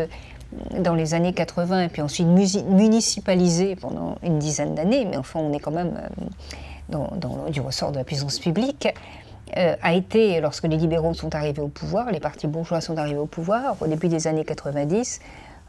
dans 0.80 0.94
les 0.94 1.14
années 1.14 1.34
80 1.34 1.84
et 1.84 1.90
puis 1.90 2.02
ensuite 2.02 2.28
municipalisé 2.28 3.76
pendant 3.76 4.16
une 4.24 4.40
dizaine 4.40 4.76
d'années, 4.76 5.06
mais 5.06 5.18
enfin 5.18 5.40
on 5.40 5.52
est 5.52 5.60
quand 5.60 5.72
même 5.72 6.00
dans, 6.90 7.10
du 7.50 7.62
ressort 7.62 7.92
de 7.92 7.98
la 7.98 8.04
puissance 8.04 8.40
publique, 8.40 8.88
a 9.56 9.94
été, 9.94 10.42
lorsque 10.42 10.66
les 10.66 10.78
libéraux 10.78 11.14
sont 11.14 11.34
arrivés 11.34 11.62
au 11.62 11.68
pouvoir, 11.68 12.12
les 12.12 12.20
partis 12.20 12.48
bourgeois 12.48 12.82
sont 12.82 12.98
arrivés 12.98 13.20
au 13.20 13.26
pouvoir, 13.26 13.78
au 13.82 13.88
début 13.88 14.10
des 14.10 14.28
années 14.28 14.44
90, 14.44 15.22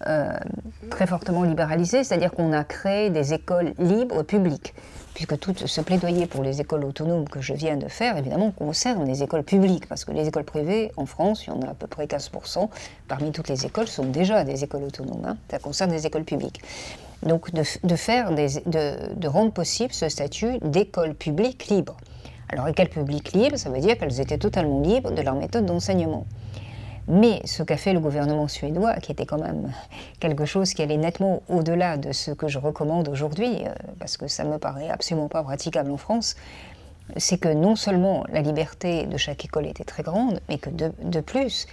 euh, 0.07 0.31
très 0.91 1.07
fortement 1.07 1.43
libéralisé, 1.43 2.05
c'est-à-dire 2.05 2.31
qu'on 2.31 2.53
a 2.53 2.65
créé 2.65 3.09
des 3.09 3.33
écoles 3.33 3.73
libres 3.79 4.23
publiques, 4.23 4.75
puisque 5.15 5.39
tout 5.39 5.55
ce 5.57 5.81
plaidoyer 5.81 6.27
pour 6.27 6.43
les 6.43 6.61
écoles 6.61 6.85
autonomes 6.85 7.27
que 7.27 7.41
je 7.41 7.55
viens 7.55 7.79
de 7.79 7.89
faire, 7.89 8.19
évidemment, 8.19 8.51
concerne 8.51 9.07
les 9.07 9.23
écoles 9.23 9.43
publiques, 9.43 9.89
parce 9.89 10.05
que 10.05 10.13
les 10.13 10.29
écoles 10.29 10.45
privées, 10.45 10.93
en 10.99 11.07
France, 11.07 11.47
il 11.47 11.49
y 11.49 11.53
en 11.53 11.63
a 11.63 11.71
à 11.71 11.75
peu 11.75 11.87
près 11.87 12.05
15%, 12.05 12.69
parmi 13.09 13.33
toutes 13.33 13.49
les 13.49 13.65
écoles, 13.65 13.89
sont 13.89 14.05
déjà 14.05 14.45
des 14.45 14.65
écoles 14.65 14.85
autonomes, 14.85 15.25
hein. 15.25 15.39
ça 15.51 15.59
concerne 15.59 15.91
les 15.91 16.07
écoles 16.07 16.25
publiques. 16.25 16.61
Donc 17.23 17.51
de, 17.55 17.97
faire 17.97 18.33
de 18.33 19.29
rendre 19.29 19.51
possible 19.51 19.95
ce 19.95 20.11
statut 20.11 20.59
d'école 20.61 21.15
publique 21.15 21.69
libre. 21.69 21.97
Alors, 22.49 22.69
école 22.69 22.89
publique 22.89 23.33
libre, 23.33 23.57
ça 23.57 23.71
veut 23.71 23.81
dire 23.81 23.99
qu'elles 23.99 24.21
étaient 24.21 24.39
totalement 24.39 24.81
libres 24.81 25.11
de 25.11 25.23
leur 25.23 25.35
méthode 25.35 25.67
d'enseignement. 25.67 26.27
Mais 27.09 27.41
ce 27.45 27.63
qu'a 27.63 27.77
fait 27.77 27.93
le 27.93 28.01
gouvernement 28.01 28.49
suédois, 28.49 28.95
qui 28.95 29.13
était 29.13 29.27
quand 29.27 29.39
même 29.39 29.73
quelque 30.19 30.45
chose 30.45 30.75
qui 30.75 30.83
allait 30.83 30.97
nettement 30.97 31.43
au-delà 31.49 31.97
de 31.99 32.11
ce 32.13 32.33
que 32.33 32.49
je 32.49 32.59
recommande 32.59 33.09
aujourd'hui, 33.09 33.65
euh, 33.65 33.73
parce 34.01 34.17
que 34.17 34.27
ça 34.27 34.45
me 34.45 34.59
paraît 34.59 34.89
absolument 34.89 35.29
pas 35.29 35.43
praticable 35.45 35.91
en 35.91 35.97
France, 35.97 36.37
c'est 37.17 37.39
que 37.39 37.49
non 37.49 37.77
seulement 37.77 38.25
la 38.33 38.43
liberté 38.43 39.07
de 39.07 39.17
chaque 39.17 39.45
école 39.45 39.67
était 39.67 39.85
très 39.85 40.03
grande, 40.03 40.41
mais 40.49 40.59
que 40.59 40.71
de, 40.71 41.21
plus, 41.21 41.69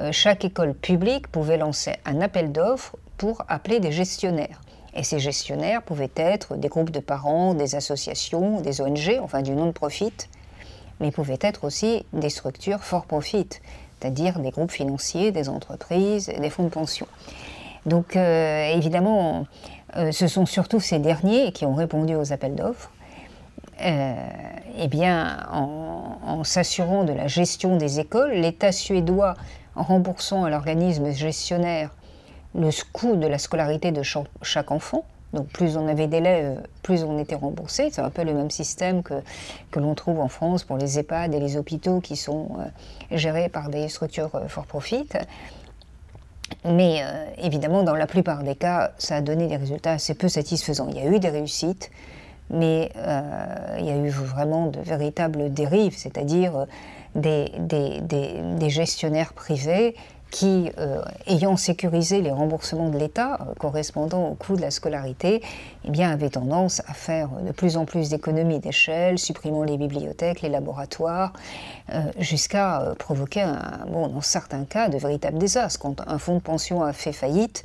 euh, 0.00 0.10
chaque 0.10 0.44
école 0.44 0.74
publique 0.74 1.28
pouvait 1.28 1.58
lancer 1.58 1.94
un 2.04 2.20
appel 2.20 2.50
d'offres 2.50 2.96
pour 3.16 3.44
appeler 3.48 3.78
des 3.78 3.92
gestionnaires. 3.92 4.60
Et 4.94 5.02
ces 5.02 5.18
gestionnaires 5.18 5.82
pouvaient 5.82 6.12
être 6.16 6.56
des 6.56 6.68
groupes 6.68 6.90
de 6.90 7.00
parents, 7.00 7.54
des 7.54 7.74
associations, 7.74 8.60
des 8.60 8.80
ONG, 8.80 9.18
enfin 9.22 9.42
du 9.42 9.52
non-profit, 9.52 10.28
mais 11.00 11.10
pouvaient 11.10 11.38
être 11.40 11.64
aussi 11.64 12.06
des 12.12 12.30
structures 12.30 12.84
for 12.84 13.06
profit, 13.06 13.48
c'est-à-dire 13.98 14.38
des 14.38 14.50
groupes 14.50 14.70
financiers, 14.70 15.32
des 15.32 15.48
entreprises, 15.48 16.30
des 16.38 16.50
fonds 16.50 16.64
de 16.64 16.68
pension. 16.68 17.06
Donc 17.86 18.16
euh, 18.16 18.72
évidemment, 18.74 19.46
euh, 19.96 20.12
ce 20.12 20.26
sont 20.26 20.46
surtout 20.46 20.80
ces 20.80 20.98
derniers 20.98 21.52
qui 21.52 21.66
ont 21.66 21.74
répondu 21.74 22.14
aux 22.14 22.32
appels 22.32 22.54
d'offres. 22.54 22.90
Euh, 23.82 24.14
eh 24.78 24.88
bien, 24.88 25.38
en, 25.52 26.44
s'assurant 26.44 27.04
de 27.04 27.12
la 27.12 27.26
gestion 27.26 27.76
des 27.76 28.00
écoles, 28.00 28.32
l'État 28.32 28.70
suédois, 28.70 29.34
en 29.76 29.82
remboursant 29.82 30.44
à 30.44 30.50
l'organisme 30.50 31.10
gestionnaire 31.10 31.90
le 32.54 32.70
coût 32.92 33.16
de 33.16 33.26
la 33.26 33.38
scolarité 33.38 33.92
de 33.92 34.02
chaque 34.02 34.70
enfant, 34.70 35.04
donc 35.34 35.48
plus 35.48 35.76
on 35.76 35.88
avait 35.88 36.06
d'élèves, 36.06 36.62
plus 36.82 37.02
on 37.02 37.18
était 37.18 37.34
remboursé. 37.34 37.88
C'est 37.90 38.00
un 38.00 38.10
peu 38.10 38.22
le 38.22 38.32
même 38.32 38.50
système 38.50 39.02
que, 39.02 39.14
que 39.70 39.80
l'on 39.80 39.94
trouve 39.94 40.20
en 40.20 40.28
France 40.28 40.62
pour 40.62 40.78
les 40.78 40.98
EHPAD 40.98 41.34
et 41.34 41.40
les 41.40 41.56
hôpitaux 41.56 42.00
qui 42.00 42.16
sont 42.16 42.50
euh, 42.60 43.16
gérés 43.16 43.48
par 43.48 43.68
des 43.68 43.88
structures 43.88 44.30
euh, 44.34 44.48
for 44.48 44.64
profit. 44.64 45.08
Mais 46.64 47.02
euh, 47.02 47.26
évidemment, 47.38 47.82
dans 47.82 47.96
la 47.96 48.06
plupart 48.06 48.44
des 48.44 48.54
cas, 48.54 48.92
ça 48.98 49.16
a 49.16 49.20
donné 49.20 49.48
des 49.48 49.56
résultats 49.56 49.92
assez 49.92 50.14
peu 50.14 50.28
satisfaisants. 50.28 50.88
Il 50.90 50.96
y 50.96 51.00
a 51.00 51.10
eu 51.10 51.18
des 51.18 51.30
réussites, 51.30 51.90
mais 52.50 52.92
il 53.78 53.86
y 53.86 53.90
a 53.90 53.96
eu 53.96 54.10
vraiment 54.10 54.66
de 54.66 54.78
véritables 54.78 55.52
dérives, 55.52 55.96
c'est-à-dire 55.96 56.66
des, 57.14 57.50
des, 57.58 58.00
des, 58.02 58.70
gestionnaires 58.70 59.32
privés 59.32 59.96
qui, 60.30 60.70
euh, 60.78 61.00
ayant 61.26 61.56
sécurisé 61.56 62.20
les 62.20 62.32
remboursements 62.32 62.88
de 62.88 62.98
l'État 62.98 63.38
euh, 63.40 63.54
correspondant 63.58 64.28
au 64.28 64.34
coût 64.34 64.56
de 64.56 64.60
la 64.60 64.72
scolarité, 64.72 65.42
eh 65.84 65.90
bien, 65.90 66.10
avaient 66.10 66.30
tendance 66.30 66.82
à 66.88 66.92
faire 66.92 67.28
de 67.28 67.52
plus 67.52 67.76
en 67.76 67.84
plus 67.84 68.08
d'économies 68.08 68.58
d'échelle, 68.58 69.18
supprimant 69.18 69.62
les 69.62 69.78
bibliothèques, 69.78 70.42
les 70.42 70.48
laboratoires, 70.48 71.32
euh, 71.92 72.02
jusqu'à 72.18 72.94
provoquer, 72.98 73.46
bon, 73.88 74.08
dans 74.08 74.20
certains 74.20 74.64
cas, 74.64 74.88
de 74.88 74.98
véritables 74.98 75.38
désastres. 75.38 75.78
Quand 75.78 76.00
un 76.06 76.18
fonds 76.18 76.36
de 76.36 76.42
pension 76.42 76.82
a 76.82 76.92
fait 76.92 77.12
faillite, 77.12 77.64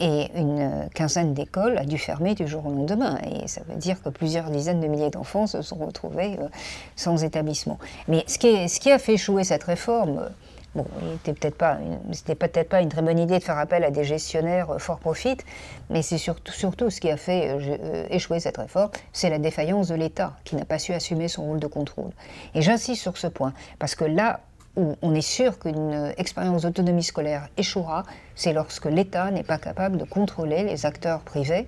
et 0.00 0.28
une 0.36 0.88
quinzaine 0.94 1.34
d'écoles 1.34 1.76
a 1.76 1.84
dû 1.84 1.98
fermer 1.98 2.36
du 2.36 2.46
jour 2.46 2.64
au 2.64 2.70
lendemain. 2.70 3.18
Et 3.32 3.48
ça 3.48 3.62
veut 3.68 3.74
dire 3.74 4.00
que 4.00 4.08
plusieurs 4.10 4.48
dizaines 4.48 4.80
de 4.80 4.86
milliers 4.86 5.10
d'enfants 5.10 5.48
se 5.48 5.60
sont 5.60 5.74
retrouvés 5.74 6.38
sans 6.94 7.24
établissement. 7.24 7.78
Mais 8.06 8.24
ce 8.28 8.38
qui 8.38 8.92
a 8.92 8.98
fait 9.00 9.14
échouer 9.14 9.42
cette 9.42 9.64
réforme, 9.64 10.30
Bon, 10.78 10.86
c'était 11.24 12.36
peut-être 12.36 12.68
pas, 12.68 12.80
une 12.80 12.88
très 12.88 13.02
bonne 13.02 13.18
idée 13.18 13.40
de 13.40 13.42
faire 13.42 13.58
appel 13.58 13.82
à 13.82 13.90
des 13.90 14.04
gestionnaires 14.04 14.70
euh, 14.70 14.78
fort 14.78 15.00
profit, 15.00 15.36
mais 15.90 16.02
c'est 16.02 16.18
surtout, 16.18 16.52
surtout 16.52 16.88
ce 16.88 17.00
qui 17.00 17.10
a 17.10 17.16
fait 17.16 17.48
euh, 17.48 17.76
euh, 17.82 18.06
échouer 18.10 18.38
cette 18.38 18.58
réforme, 18.58 18.90
c'est 19.12 19.28
la 19.28 19.40
défaillance 19.40 19.88
de 19.88 19.96
l'État 19.96 20.34
qui 20.44 20.54
n'a 20.54 20.64
pas 20.64 20.78
su 20.78 20.92
assumer 20.92 21.26
son 21.26 21.46
rôle 21.46 21.58
de 21.58 21.66
contrôle. 21.66 22.12
Et 22.54 22.62
j'insiste 22.62 23.02
sur 23.02 23.16
ce 23.16 23.26
point 23.26 23.54
parce 23.80 23.96
que 23.96 24.04
là 24.04 24.38
où 24.76 24.94
on 25.02 25.16
est 25.16 25.20
sûr 25.20 25.58
qu'une 25.58 26.12
expérience 26.16 26.62
d'autonomie 26.62 27.02
scolaire 27.02 27.48
échouera, 27.56 28.04
c'est 28.36 28.52
lorsque 28.52 28.84
l'État 28.86 29.32
n'est 29.32 29.42
pas 29.42 29.58
capable 29.58 29.96
de 29.96 30.04
contrôler 30.04 30.62
les 30.62 30.86
acteurs 30.86 31.22
privés. 31.22 31.66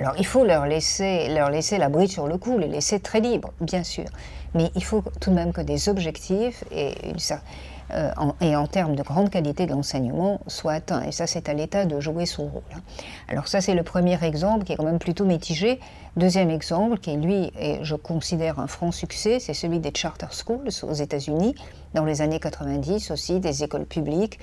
Alors 0.00 0.14
il 0.18 0.26
faut 0.26 0.44
leur 0.44 0.66
laisser, 0.66 1.28
leur 1.28 1.50
laisser 1.50 1.78
la 1.78 1.88
bride 1.88 2.10
sur 2.10 2.26
le 2.26 2.36
cou, 2.36 2.58
les 2.58 2.66
laisser 2.66 2.98
très 2.98 3.20
libres, 3.20 3.52
bien 3.60 3.84
sûr, 3.84 4.06
mais 4.54 4.72
il 4.74 4.82
faut 4.82 5.04
tout 5.20 5.30
de 5.30 5.36
même 5.36 5.52
que 5.52 5.60
des 5.60 5.88
objectifs 5.88 6.64
et 6.72 6.94
une 7.08 7.20
certaine 7.20 7.46
euh, 7.92 8.10
et 8.40 8.56
en 8.56 8.66
termes 8.66 8.96
de 8.96 9.02
grande 9.02 9.30
qualité 9.30 9.66
de 9.66 9.72
l'enseignement 9.72 10.40
soit 10.46 10.72
atteint. 10.72 11.02
Et 11.02 11.12
ça, 11.12 11.26
c'est 11.26 11.48
à 11.48 11.54
l'État 11.54 11.84
de 11.84 12.00
jouer 12.00 12.26
son 12.26 12.44
rôle. 12.44 12.62
Hein. 12.74 12.80
Alors 13.28 13.48
ça, 13.48 13.60
c'est 13.60 13.74
le 13.74 13.82
premier 13.82 14.22
exemple 14.24 14.64
qui 14.64 14.72
est 14.72 14.76
quand 14.76 14.84
même 14.84 14.98
plutôt 14.98 15.24
mitigé. 15.24 15.80
Deuxième 16.16 16.50
exemple, 16.50 16.98
qui 16.98 17.16
lui 17.16 17.52
est, 17.58 17.82
je 17.82 17.94
considère 17.94 18.58
un 18.58 18.66
franc 18.66 18.92
succès, 18.92 19.40
c'est 19.40 19.54
celui 19.54 19.80
des 19.80 19.92
charter 19.94 20.28
schools 20.30 20.68
aux 20.82 20.92
États-Unis, 20.92 21.54
dans 21.92 22.04
les 22.04 22.22
années 22.22 22.40
90 22.40 23.10
aussi, 23.10 23.40
des 23.40 23.64
écoles 23.64 23.86
publiques 23.86 24.38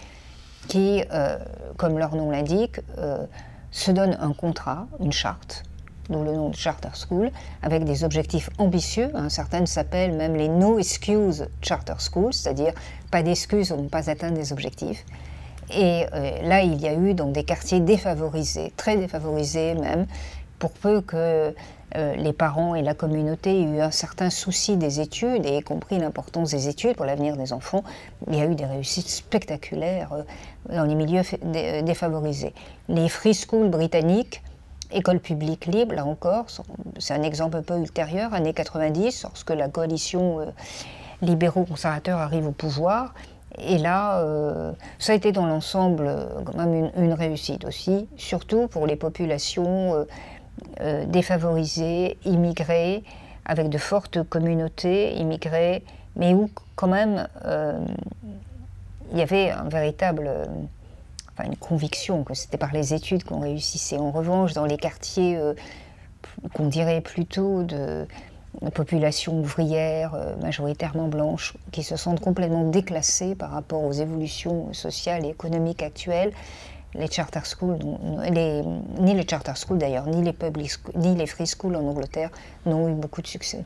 qui, 0.67 1.03
euh, 1.11 1.37
comme 1.77 1.97
leur 1.97 2.15
nom 2.15 2.29
l'indique, 2.29 2.79
euh, 2.97 3.25
se 3.71 3.91
donnent 3.91 4.17
un 4.19 4.33
contrat, 4.33 4.87
une 4.99 5.13
charte, 5.13 5.63
d'où 6.09 6.23
le 6.23 6.33
nom 6.33 6.49
de 6.49 6.55
Charter 6.55 6.89
School, 6.93 7.31
avec 7.61 7.83
des 7.83 8.03
objectifs 8.03 8.49
ambitieux. 8.57 9.11
Certaines 9.29 9.67
s'appellent 9.67 10.15
même 10.15 10.35
les 10.35 10.47
No 10.47 10.79
Excuse 10.79 11.47
Charter 11.61 11.95
Schools, 11.99 12.33
c'est-à-dire 12.33 12.73
pas 13.11 13.23
d'excuses 13.23 13.69
pour 13.69 13.81
ne 13.81 13.87
pas 13.87 14.09
atteindre 14.09 14.37
des 14.37 14.51
objectifs. 14.51 15.05
Et 15.73 16.05
euh, 16.13 16.41
là, 16.43 16.61
il 16.63 16.81
y 16.81 16.87
a 16.87 16.93
eu 16.93 17.13
dans 17.13 17.27
des 17.27 17.43
quartiers 17.43 17.79
défavorisés, 17.79 18.73
très 18.75 18.97
défavorisés 18.97 19.73
même, 19.75 20.05
pour 20.59 20.71
peu 20.71 21.01
que 21.01 21.55
euh, 21.97 22.15
les 22.15 22.33
parents 22.33 22.75
et 22.75 22.81
la 22.81 22.93
communauté 22.93 23.61
aient 23.61 23.63
eu 23.63 23.81
un 23.81 23.91
certain 23.91 24.29
souci 24.29 24.77
des 24.77 24.99
études, 24.99 25.45
et 25.45 25.57
y 25.57 25.61
compris 25.61 25.97
l'importance 25.97 26.51
des 26.51 26.67
études 26.67 26.95
pour 26.95 27.05
l'avenir 27.05 27.35
des 27.35 27.53
enfants, 27.53 27.83
il 28.29 28.37
y 28.37 28.41
a 28.41 28.45
eu 28.45 28.55
des 28.55 28.65
réussites 28.65 29.09
spectaculaires 29.09 30.13
euh, 30.13 30.75
dans 30.75 30.85
les 30.85 30.95
milieux 30.95 31.23
défavorisés. 31.83 32.53
Les 32.87 33.09
free 33.09 33.33
schools 33.33 33.69
britanniques, 33.69 34.41
écoles 34.93 35.19
publiques 35.19 35.65
libres, 35.65 35.95
là 35.95 36.05
encore, 36.05 36.45
c'est 36.99 37.13
un 37.13 37.23
exemple 37.23 37.57
un 37.57 37.63
peu 37.63 37.77
ultérieur, 37.77 38.33
années 38.33 38.53
90, 38.53 39.23
lorsque 39.23 39.51
la 39.51 39.69
coalition 39.69 40.39
libéraux 41.21 41.65
conservateurs 41.65 42.19
arrivent 42.19 42.47
au 42.47 42.51
pouvoir. 42.51 43.13
Et 43.57 43.77
là, 43.77 44.19
euh, 44.19 44.71
ça 44.97 45.13
a 45.13 45.15
été 45.15 45.31
dans 45.31 45.45
l'ensemble 45.45 46.07
euh, 46.07 46.25
quand 46.45 46.57
même 46.57 46.91
une, 46.95 47.13
réussite 47.13 47.65
aussi, 47.65 48.07
surtout 48.17 48.67
pour 48.67 48.87
les 48.87 48.95
populations 48.95 50.05
euh, 50.79 51.05
défavorisées, 51.05 52.17
immigrées, 52.25 53.03
avec 53.45 53.69
de 53.69 53.77
fortes 53.77 54.23
communautés 54.23 55.15
immigrées, 55.15 55.83
mais 56.15 56.33
où 56.33 56.49
quand 56.75 56.87
même 56.87 57.27
il 59.11 59.17
y 59.17 59.21
avait 59.21 59.49
un 59.49 59.67
véritable, 59.67 60.29
enfin 61.33 61.49
une 61.49 61.57
conviction 61.57 62.23
que 62.23 62.33
c'était 62.33 62.57
par 62.57 62.71
les 62.73 62.93
études 62.93 63.23
qu'on 63.23 63.39
réussissait. 63.39 63.97
En 63.97 64.11
revanche, 64.11 64.53
dans 64.53 64.65
les 64.65 64.77
quartiers 64.77 65.39
qu'on 66.53 66.67
dirait 66.67 67.01
plutôt 67.01 67.63
de 67.63 68.05
population 68.73 69.39
ouvrière, 69.39 70.13
euh, 70.13 70.35
majoritairement 70.37 71.07
blanche, 71.07 71.55
qui 71.71 71.83
se 71.83 71.95
sentent 71.95 72.19
complètement 72.19 72.69
déclassées 72.69 73.35
par 73.35 73.51
rapport 73.51 73.83
aux 73.83 73.91
évolutions 73.91 74.73
sociales 74.73 75.25
et 75.25 75.29
économiques 75.29 75.83
actuelles. 75.83 76.33
Les 76.93 77.09
charter 77.09 77.45
schools, 77.45 77.79
ni 78.99 79.13
les 79.13 79.27
charter 79.27 79.55
schools 79.55 79.77
d'ailleurs, 79.77 80.07
ni 80.07 80.21
les 80.21 80.33
public 80.33 80.71
ni 80.95 81.15
les 81.15 81.25
free 81.25 81.47
schools 81.47 81.77
en 81.77 81.87
Angleterre 81.87 82.31
n'ont 82.65 82.89
eu 82.89 82.93
beaucoup 82.93 83.21
de 83.21 83.27
succès. 83.27 83.63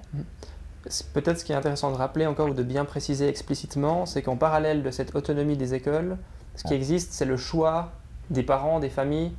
Peut-être 1.13 1.39
ce 1.39 1.43
qui 1.43 1.51
est 1.51 1.55
intéressant 1.55 1.89
de 1.89 1.95
rappeler 1.95 2.27
encore 2.27 2.49
ou 2.49 2.53
de 2.53 2.61
bien 2.61 2.85
préciser 2.85 3.27
explicitement, 3.27 4.05
c'est 4.05 4.21
qu'en 4.21 4.37
parallèle 4.37 4.83
de 4.83 4.91
cette 4.91 5.15
autonomie 5.15 5.57
des 5.57 5.73
écoles, 5.73 6.19
ce 6.55 6.63
qui 6.63 6.73
existe, 6.73 7.13
c'est 7.13 7.25
le 7.25 7.37
choix 7.37 7.91
des 8.29 8.43
parents, 8.43 8.79
des 8.79 8.89
familles, 8.89 9.31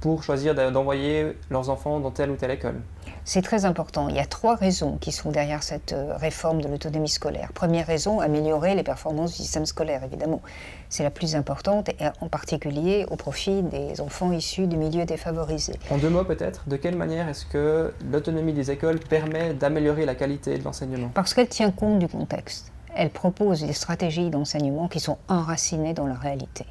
pour 0.00 0.22
choisir 0.22 0.54
d'envoyer 0.54 1.36
leurs 1.50 1.70
enfants 1.70 2.00
dans 2.00 2.10
telle 2.10 2.30
ou 2.30 2.36
telle 2.36 2.50
école. 2.50 2.80
C'est 3.24 3.42
très 3.42 3.64
important. 3.64 4.08
Il 4.08 4.16
y 4.16 4.20
a 4.20 4.26
trois 4.26 4.54
raisons 4.54 4.98
qui 4.98 5.10
sont 5.10 5.30
derrière 5.30 5.62
cette 5.62 5.92
euh, 5.92 6.16
réforme 6.16 6.60
de 6.60 6.68
l'autonomie 6.68 7.08
scolaire. 7.08 7.50
Première 7.52 7.86
raison, 7.86 8.20
améliorer 8.20 8.74
les 8.74 8.82
performances 8.82 9.32
du 9.32 9.38
système 9.38 9.66
scolaire, 9.66 10.04
évidemment. 10.04 10.42
C'est 10.90 11.02
la 11.02 11.10
plus 11.10 11.34
importante, 11.34 11.88
et 11.88 11.94
en 12.20 12.28
particulier 12.28 13.06
au 13.10 13.16
profit 13.16 13.62
des 13.62 14.00
enfants 14.00 14.30
issus 14.32 14.66
du 14.66 14.76
milieu 14.76 15.04
défavorisé. 15.06 15.74
En 15.90 15.98
deux 15.98 16.10
mots 16.10 16.24
peut-être, 16.24 16.68
de 16.68 16.76
quelle 16.76 16.96
manière 16.96 17.28
est-ce 17.28 17.46
que 17.46 17.92
l'autonomie 18.12 18.52
des 18.52 18.70
écoles 18.70 19.00
permet 19.00 19.54
d'améliorer 19.54 20.04
la 20.04 20.14
qualité 20.14 20.58
de 20.58 20.64
l'enseignement? 20.64 21.10
Parce 21.14 21.34
qu'elle 21.34 21.48
tient 21.48 21.70
compte 21.72 21.98
du 21.98 22.06
contexte. 22.06 22.70
Elle 22.98 23.10
propose 23.10 23.60
des 23.60 23.74
stratégies 23.74 24.30
d'enseignement 24.30 24.88
qui 24.88 25.00
sont 25.00 25.18
enracinées 25.28 25.92
dans 25.92 26.06
la 26.06 26.14
réalité, 26.14 26.64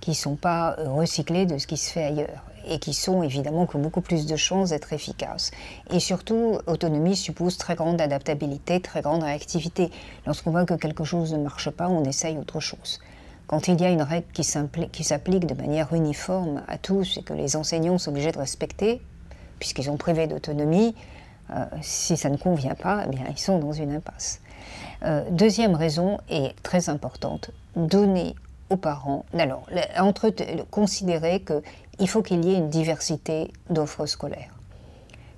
qui 0.00 0.10
ne 0.10 0.16
sont 0.16 0.34
pas 0.34 0.74
euh, 0.78 0.90
recyclées 0.90 1.46
de 1.46 1.56
ce 1.56 1.68
qui 1.68 1.76
se 1.76 1.92
fait 1.92 2.02
ailleurs 2.02 2.42
et 2.66 2.80
qui 2.80 2.94
sont 2.94 3.22
évidemment 3.22 3.68
ont 3.72 3.78
beaucoup 3.78 4.00
plus 4.00 4.26
de 4.26 4.34
chances 4.34 4.70
d'être 4.70 4.92
efficaces. 4.92 5.52
Et 5.92 6.00
surtout, 6.00 6.58
autonomie 6.66 7.16
suppose 7.16 7.58
très 7.58 7.76
grande 7.76 8.00
adaptabilité, 8.00 8.80
très 8.80 9.02
grande 9.02 9.22
réactivité. 9.22 9.90
Lorsqu'on 10.26 10.50
voit 10.50 10.64
que 10.64 10.74
quelque 10.74 11.04
chose 11.04 11.32
ne 11.32 11.38
marche 11.38 11.70
pas, 11.70 11.88
on 11.88 12.04
essaye 12.04 12.38
autre 12.38 12.58
chose. 12.58 13.00
Quand 13.46 13.68
il 13.68 13.80
y 13.80 13.84
a 13.84 13.90
une 13.90 14.02
règle 14.02 14.26
qui 14.32 15.04
s'applique 15.04 15.46
de 15.46 15.54
manière 15.54 15.92
uniforme 15.92 16.62
à 16.66 16.78
tous 16.78 17.18
et 17.18 17.22
que 17.22 17.34
les 17.34 17.54
enseignants 17.54 17.98
sont 17.98 18.10
obligés 18.10 18.32
de 18.32 18.38
respecter, 18.38 19.00
puisqu'ils 19.58 19.84
sont 19.84 19.96
privés 19.96 20.26
d'autonomie, 20.26 20.94
euh, 21.50 21.64
si 21.82 22.16
ça 22.16 22.30
ne 22.30 22.36
convient 22.36 22.74
pas, 22.74 23.04
eh 23.06 23.10
bien, 23.10 23.24
ils 23.28 23.38
sont 23.38 23.58
dans 23.58 23.72
une 23.72 23.92
impasse. 23.92 24.40
Euh, 25.04 25.24
deuxième 25.30 25.74
raison, 25.74 26.18
est 26.28 26.54
très 26.62 26.88
importante, 26.88 27.50
donner 27.76 28.34
aux 28.70 28.76
parents, 28.76 29.24
alors, 29.38 29.66
entre, 29.98 30.32
considérer 30.70 31.40
que 31.40 31.62
il 31.98 32.08
faut 32.08 32.22
qu'il 32.22 32.44
y 32.44 32.52
ait 32.52 32.56
une 32.56 32.70
diversité 32.70 33.52
d'offres 33.70 34.06
scolaires. 34.06 34.54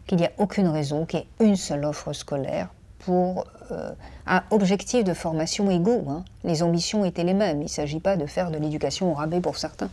Qu'il 0.07 0.19
n'y 0.19 0.27
a 0.27 0.33
aucune 0.39 0.69
raison 0.69 1.05
qu'il 1.05 1.21
y 1.21 1.23
ait 1.23 1.47
une 1.47 1.57
seule 1.57 1.85
offre 1.85 2.13
scolaire 2.13 2.69
pour 3.01 3.47
euh, 3.71 3.93
un 4.27 4.43
objectif 4.51 5.05
de 5.05 5.13
formation 5.13 5.71
égaux. 5.71 6.05
Hein. 6.09 6.25
Les 6.43 6.63
ambitions 6.63 7.05
étaient 7.05 7.25
les 7.25 7.35
mêmes. 7.35 7.61
Il 7.61 7.65
ne 7.65 7.69
s'agit 7.69 8.01
pas 8.01 8.17
de 8.17 8.27
faire 8.27 8.51
de 8.51 8.59
l'éducation 8.59 9.11
au 9.11 9.15
rabais 9.15 9.41
pour 9.41 9.59
certains, 9.59 9.91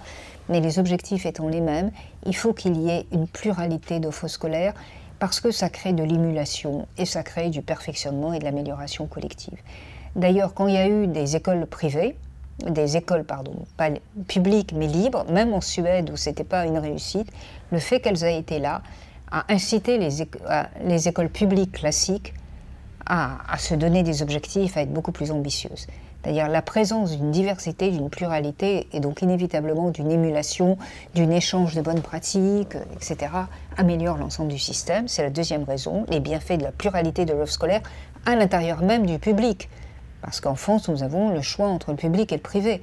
mais 0.50 0.60
les 0.62 0.80
objectifs 0.80 1.26
étant 1.26 1.48
les 1.48 1.62
mêmes, 1.62 1.92
il 2.26 2.36
faut 2.36 2.54
qu'il 2.54 2.78
y 2.78 2.90
ait 2.90 3.06
une 3.12 3.28
pluralité 3.28 4.00
d'offres 4.00 4.28
scolaires 4.28 4.74
parce 5.22 5.40
que 5.40 5.52
ça 5.52 5.70
crée 5.70 5.94
de 5.94 6.04
l'émulation 6.04 6.88
et 6.98 7.06
ça 7.06 7.22
crée 7.22 7.52
du 7.52 7.62
perfectionnement 7.62 8.34
et 8.34 8.40
de 8.40 8.44
l'amélioration 8.44 9.06
collective. 9.06 9.60
D'ailleurs, 10.16 10.56
quand 10.56 10.66
il 10.66 10.74
y 10.74 10.78
a 10.78 10.88
eu 10.88 11.06
des 11.06 11.36
écoles 11.36 11.68
privées, 11.68 12.18
des 12.66 12.98
écoles, 12.98 13.24
pardon, 13.24 13.54
pas 13.78 13.92
publiques 14.28 14.74
mais 14.74 14.88
libres, 14.88 15.24
même 15.32 15.54
en 15.54 15.62
Suède 15.62 16.10
où 16.10 16.18
ce 16.18 16.30
n'était 16.30 16.44
pas 16.44 16.66
une 16.66 16.80
réussite, 16.80 17.32
le 17.72 17.78
fait 17.78 18.00
qu'elles 18.00 18.24
aient 18.24 18.40
été 18.40 18.58
là 18.58 18.82
a 19.30 19.46
incité 19.54 20.00
les, 20.00 20.28
les 20.84 21.08
écoles 21.08 21.30
publiques 21.30 21.74
classiques 21.74 22.34
à, 23.06 23.38
à, 23.48 23.60
se 23.60 23.76
donner 23.76 24.02
des 24.02 24.24
objectifs, 24.24 24.76
à 24.76 24.82
être 24.82 24.92
beaucoup 24.92 25.12
plus 25.12 25.30
ambitieuses. 25.30 25.86
C'est-à-dire 26.22 26.50
la 26.50 26.62
présence 26.62 27.18
d'une 27.18 27.32
diversité, 27.32 27.90
d'une 27.90 28.10
pluralité 28.10 28.88
et 28.94 29.00
donc 29.00 29.22
inévitablement 29.22 29.90
d'une 29.90 30.12
émulation, 30.12 30.78
d'un 31.16 31.32
échange 31.32 31.76
de 31.76 31.82
bonnes 31.82 32.02
pratiques, 32.02 32.76
etc., 32.94 33.32
améliore 33.78 34.18
l'ensemble 34.18 34.50
du 34.50 34.60
système. 34.60 35.08
C'est 35.08 35.24
la 35.24 35.32
deuxième 35.32 35.64
raison, 35.64 36.06
les 36.10 36.20
bienfaits 36.20 36.58
de 36.58 36.64
la 36.64 36.72
pluralité 36.72 37.26
de 37.26 37.34
l'offre 37.34 37.54
scolaire 37.54 37.82
à 38.26 38.36
l'intérieur 38.36 38.84
même 38.84 39.06
du 39.08 39.18
public. 39.18 39.70
Parce 40.22 40.40
qu'en 40.40 40.56
France, 40.56 40.88
nous 40.90 41.02
avons 41.02 41.30
le 41.30 41.42
choix 41.42 41.68
entre 41.68 41.90
le 41.90 41.98
public 41.98 42.32
et 42.32 42.36
le 42.36 42.42
privé. 42.42 42.82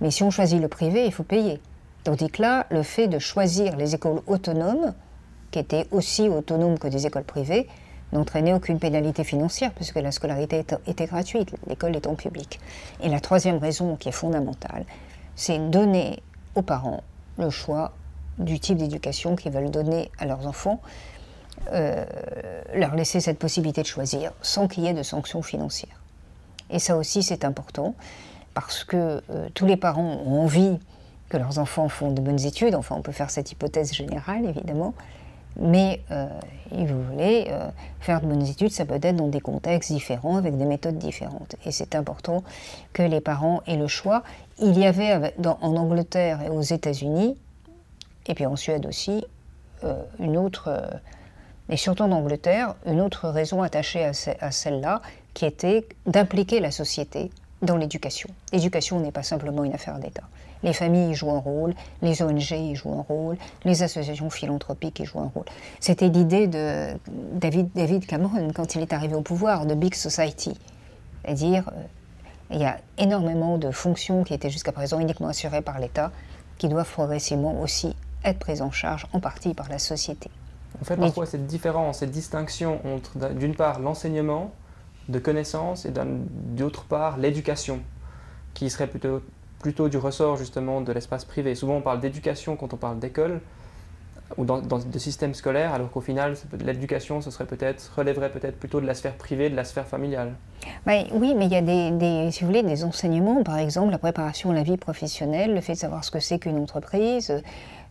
Mais 0.00 0.10
si 0.10 0.24
on 0.24 0.30
choisit 0.30 0.60
le 0.60 0.66
privé, 0.66 1.06
il 1.06 1.12
faut 1.12 1.22
payer. 1.22 1.60
Tandis 2.02 2.30
que 2.30 2.42
là, 2.42 2.66
le 2.70 2.82
fait 2.82 3.06
de 3.06 3.20
choisir 3.20 3.76
les 3.76 3.94
écoles 3.94 4.22
autonomes, 4.26 4.92
qui 5.52 5.60
étaient 5.60 5.86
aussi 5.92 6.28
autonomes 6.28 6.78
que 6.78 6.88
des 6.88 7.06
écoles 7.06 7.22
privées, 7.22 7.68
n'entraînait 8.12 8.52
aucune 8.52 8.78
pénalité 8.78 9.24
financière 9.24 9.72
puisque 9.72 9.96
la 9.96 10.12
scolarité 10.12 10.64
était 10.86 11.06
gratuite, 11.06 11.54
l'école 11.66 11.96
étant 11.96 12.14
publique. 12.14 12.60
Et 13.00 13.08
la 13.08 13.20
troisième 13.20 13.58
raison 13.58 13.96
qui 13.96 14.08
est 14.08 14.12
fondamentale, 14.12 14.84
c'est 15.34 15.58
donner 15.70 16.22
aux 16.54 16.62
parents 16.62 17.02
le 17.38 17.50
choix 17.50 17.92
du 18.38 18.60
type 18.60 18.78
d'éducation 18.78 19.36
qu'ils 19.36 19.52
veulent 19.52 19.70
donner 19.70 20.10
à 20.18 20.26
leurs 20.26 20.46
enfants, 20.46 20.80
euh, 21.72 22.04
leur 22.74 22.94
laisser 22.94 23.20
cette 23.20 23.38
possibilité 23.38 23.82
de 23.82 23.86
choisir 23.86 24.32
sans 24.42 24.68
qu'il 24.68 24.84
y 24.84 24.86
ait 24.86 24.94
de 24.94 25.02
sanctions 25.02 25.42
financières. 25.42 26.00
Et 26.70 26.78
ça 26.78 26.96
aussi, 26.96 27.22
c'est 27.22 27.44
important, 27.44 27.94
parce 28.54 28.84
que 28.84 29.22
euh, 29.30 29.48
tous 29.54 29.66
les 29.66 29.76
parents 29.76 30.20
ont 30.26 30.42
envie 30.42 30.78
que 31.28 31.36
leurs 31.36 31.58
enfants 31.58 31.88
font 31.88 32.10
de 32.10 32.20
bonnes 32.20 32.44
études, 32.44 32.74
enfin 32.74 32.94
on 32.98 33.02
peut 33.02 33.12
faire 33.12 33.30
cette 33.30 33.52
hypothèse 33.52 33.92
générale, 33.92 34.44
évidemment, 34.46 34.94
mais 35.60 36.00
euh, 36.10 36.26
si 36.70 36.86
vous 36.86 37.02
voulez 37.02 37.46
euh, 37.48 37.68
faire 38.00 38.20
de 38.20 38.26
bonnes 38.26 38.46
études, 38.46 38.70
ça 38.70 38.84
peut 38.84 38.98
être 39.02 39.16
dans 39.16 39.28
des 39.28 39.40
contextes 39.40 39.92
différents, 39.92 40.36
avec 40.36 40.56
des 40.56 40.64
méthodes 40.64 40.98
différentes. 40.98 41.56
Et 41.66 41.72
c'est 41.72 41.94
important 41.94 42.42
que 42.92 43.02
les 43.02 43.20
parents 43.20 43.62
aient 43.66 43.76
le 43.76 43.86
choix. 43.86 44.22
Il 44.58 44.78
y 44.78 44.86
avait 44.86 45.34
en 45.44 45.76
Angleterre 45.76 46.42
et 46.42 46.48
aux 46.48 46.62
États-Unis, 46.62 47.36
et 48.26 48.34
puis 48.34 48.46
en 48.46 48.56
Suède 48.56 48.86
aussi, 48.86 49.24
une 50.20 50.36
autre, 50.36 50.90
et 51.68 51.76
surtout 51.76 52.04
en 52.04 52.12
Angleterre, 52.12 52.76
une 52.86 53.00
autre 53.00 53.28
raison 53.28 53.62
attachée 53.62 54.04
à 54.04 54.50
celle-là, 54.52 55.02
qui 55.34 55.44
était 55.44 55.86
d'impliquer 56.06 56.60
la 56.60 56.70
société 56.70 57.30
dans 57.62 57.76
l'éducation. 57.76 58.28
L'éducation 58.52 59.00
n'est 59.00 59.12
pas 59.12 59.22
simplement 59.22 59.64
une 59.64 59.72
affaire 59.72 59.98
d'État. 59.98 60.24
Les 60.62 60.72
familles 60.72 61.10
y 61.10 61.14
jouent 61.14 61.30
un 61.30 61.38
rôle, 61.38 61.74
les 62.02 62.22
ONG 62.22 62.50
y 62.52 62.74
jouent 62.74 62.92
un 62.92 63.04
rôle, 63.08 63.36
les 63.64 63.82
associations 63.82 64.30
philanthropiques 64.30 65.00
y 65.00 65.04
jouent 65.04 65.20
un 65.20 65.30
rôle. 65.34 65.44
C'était 65.80 66.08
l'idée 66.08 66.46
de 66.46 66.88
David, 67.34 67.70
David 67.74 68.06
Cameron 68.06 68.50
quand 68.54 68.74
il 68.74 68.82
est 68.82 68.92
arrivé 68.92 69.14
au 69.14 69.22
pouvoir, 69.22 69.66
de 69.66 69.74
Big 69.74 69.94
Society. 69.94 70.56
C'est-à-dire, 71.24 71.68
euh, 71.68 71.82
il 72.50 72.60
y 72.60 72.64
a 72.64 72.78
énormément 72.98 73.58
de 73.58 73.70
fonctions 73.70 74.24
qui 74.24 74.34
étaient 74.34 74.50
jusqu'à 74.50 74.72
présent 74.72 75.00
uniquement 75.00 75.28
assurées 75.28 75.62
par 75.62 75.78
l'État, 75.78 76.12
qui 76.58 76.68
doivent 76.68 76.90
progressivement 76.90 77.60
aussi 77.60 77.96
être 78.24 78.38
prises 78.38 78.62
en 78.62 78.70
charge 78.70 79.06
en 79.12 79.20
partie 79.20 79.54
par 79.54 79.68
la 79.68 79.78
société. 79.78 80.30
On 80.80 80.84
fait 80.84 80.96
parfois 80.96 81.26
cette 81.26 81.46
différence, 81.46 81.98
cette 81.98 82.10
distinction 82.10 82.80
entre 82.84 83.32
d'une 83.34 83.54
part 83.54 83.78
l'enseignement 83.78 84.52
de 85.08 85.18
connaissances 85.18 85.84
et 85.84 85.92
d'autre 85.92 86.84
part 86.84 87.16
l'éducation, 87.18 87.80
qui 88.54 88.70
serait 88.70 88.86
plutôt, 88.86 89.22
plutôt 89.60 89.88
du 89.88 89.96
ressort 89.96 90.36
justement 90.36 90.80
de 90.80 90.92
l'espace 90.92 91.24
privé. 91.24 91.54
Souvent 91.54 91.76
on 91.76 91.80
parle 91.80 92.00
d'éducation 92.00 92.56
quand 92.56 92.72
on 92.74 92.76
parle 92.76 92.98
d'école 92.98 93.40
ou 94.38 94.44
dans, 94.46 94.60
de 94.60 94.98
système 94.98 95.34
scolaire, 95.34 95.74
alors 95.74 95.90
qu'au 95.90 96.00
final 96.00 96.34
l'éducation 96.64 97.20
ce 97.20 97.42
peut-être 97.42 97.92
relèverait 97.96 98.30
peut-être 98.30 98.58
plutôt 98.58 98.80
de 98.80 98.86
la 98.86 98.94
sphère 98.94 99.14
privée, 99.14 99.50
de 99.50 99.56
la 99.56 99.64
sphère 99.64 99.86
familiale. 99.86 100.32
oui, 100.86 101.34
mais 101.36 101.46
il 101.46 101.52
y 101.52 101.56
a 101.56 101.60
des, 101.60 102.30
si 102.30 102.40
vous 102.40 102.46
voulez, 102.46 102.62
des 102.62 102.84
enseignements, 102.84 103.42
par 103.42 103.58
exemple 103.58 103.90
la 103.90 103.98
préparation 103.98 104.50
à 104.50 104.54
la 104.54 104.62
vie 104.62 104.78
professionnelle, 104.78 105.54
le 105.54 105.60
fait 105.60 105.74
de 105.74 105.78
savoir 105.78 106.04
ce 106.04 106.10
que 106.10 106.20
c'est 106.20 106.38
qu'une 106.38 106.58
entreprise 106.58 107.42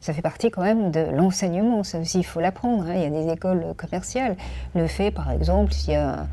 ça 0.02 0.14
fait 0.14 0.24
partie 0.24 0.50
quand 0.50 0.64
même 0.64 0.92
de 0.92 1.00
l'enseignement. 1.00 1.84
Ça 1.84 2.00
aussi, 2.00 2.20
il 2.20 2.26
faut 2.26 2.42
l'apprendre. 2.42 2.86
Hein. 2.88 2.96
Il 2.96 3.02
y 3.02 3.06
a 3.06 3.10
des 3.10 3.32
écoles 3.32 3.64
commerciales. 3.78 4.36
Le 4.76 4.88
fait, 4.88 5.12
par 5.12 5.32
exemple, 5.32 5.72
s'il 5.72 5.94
y 5.94 5.96
a 5.96 6.26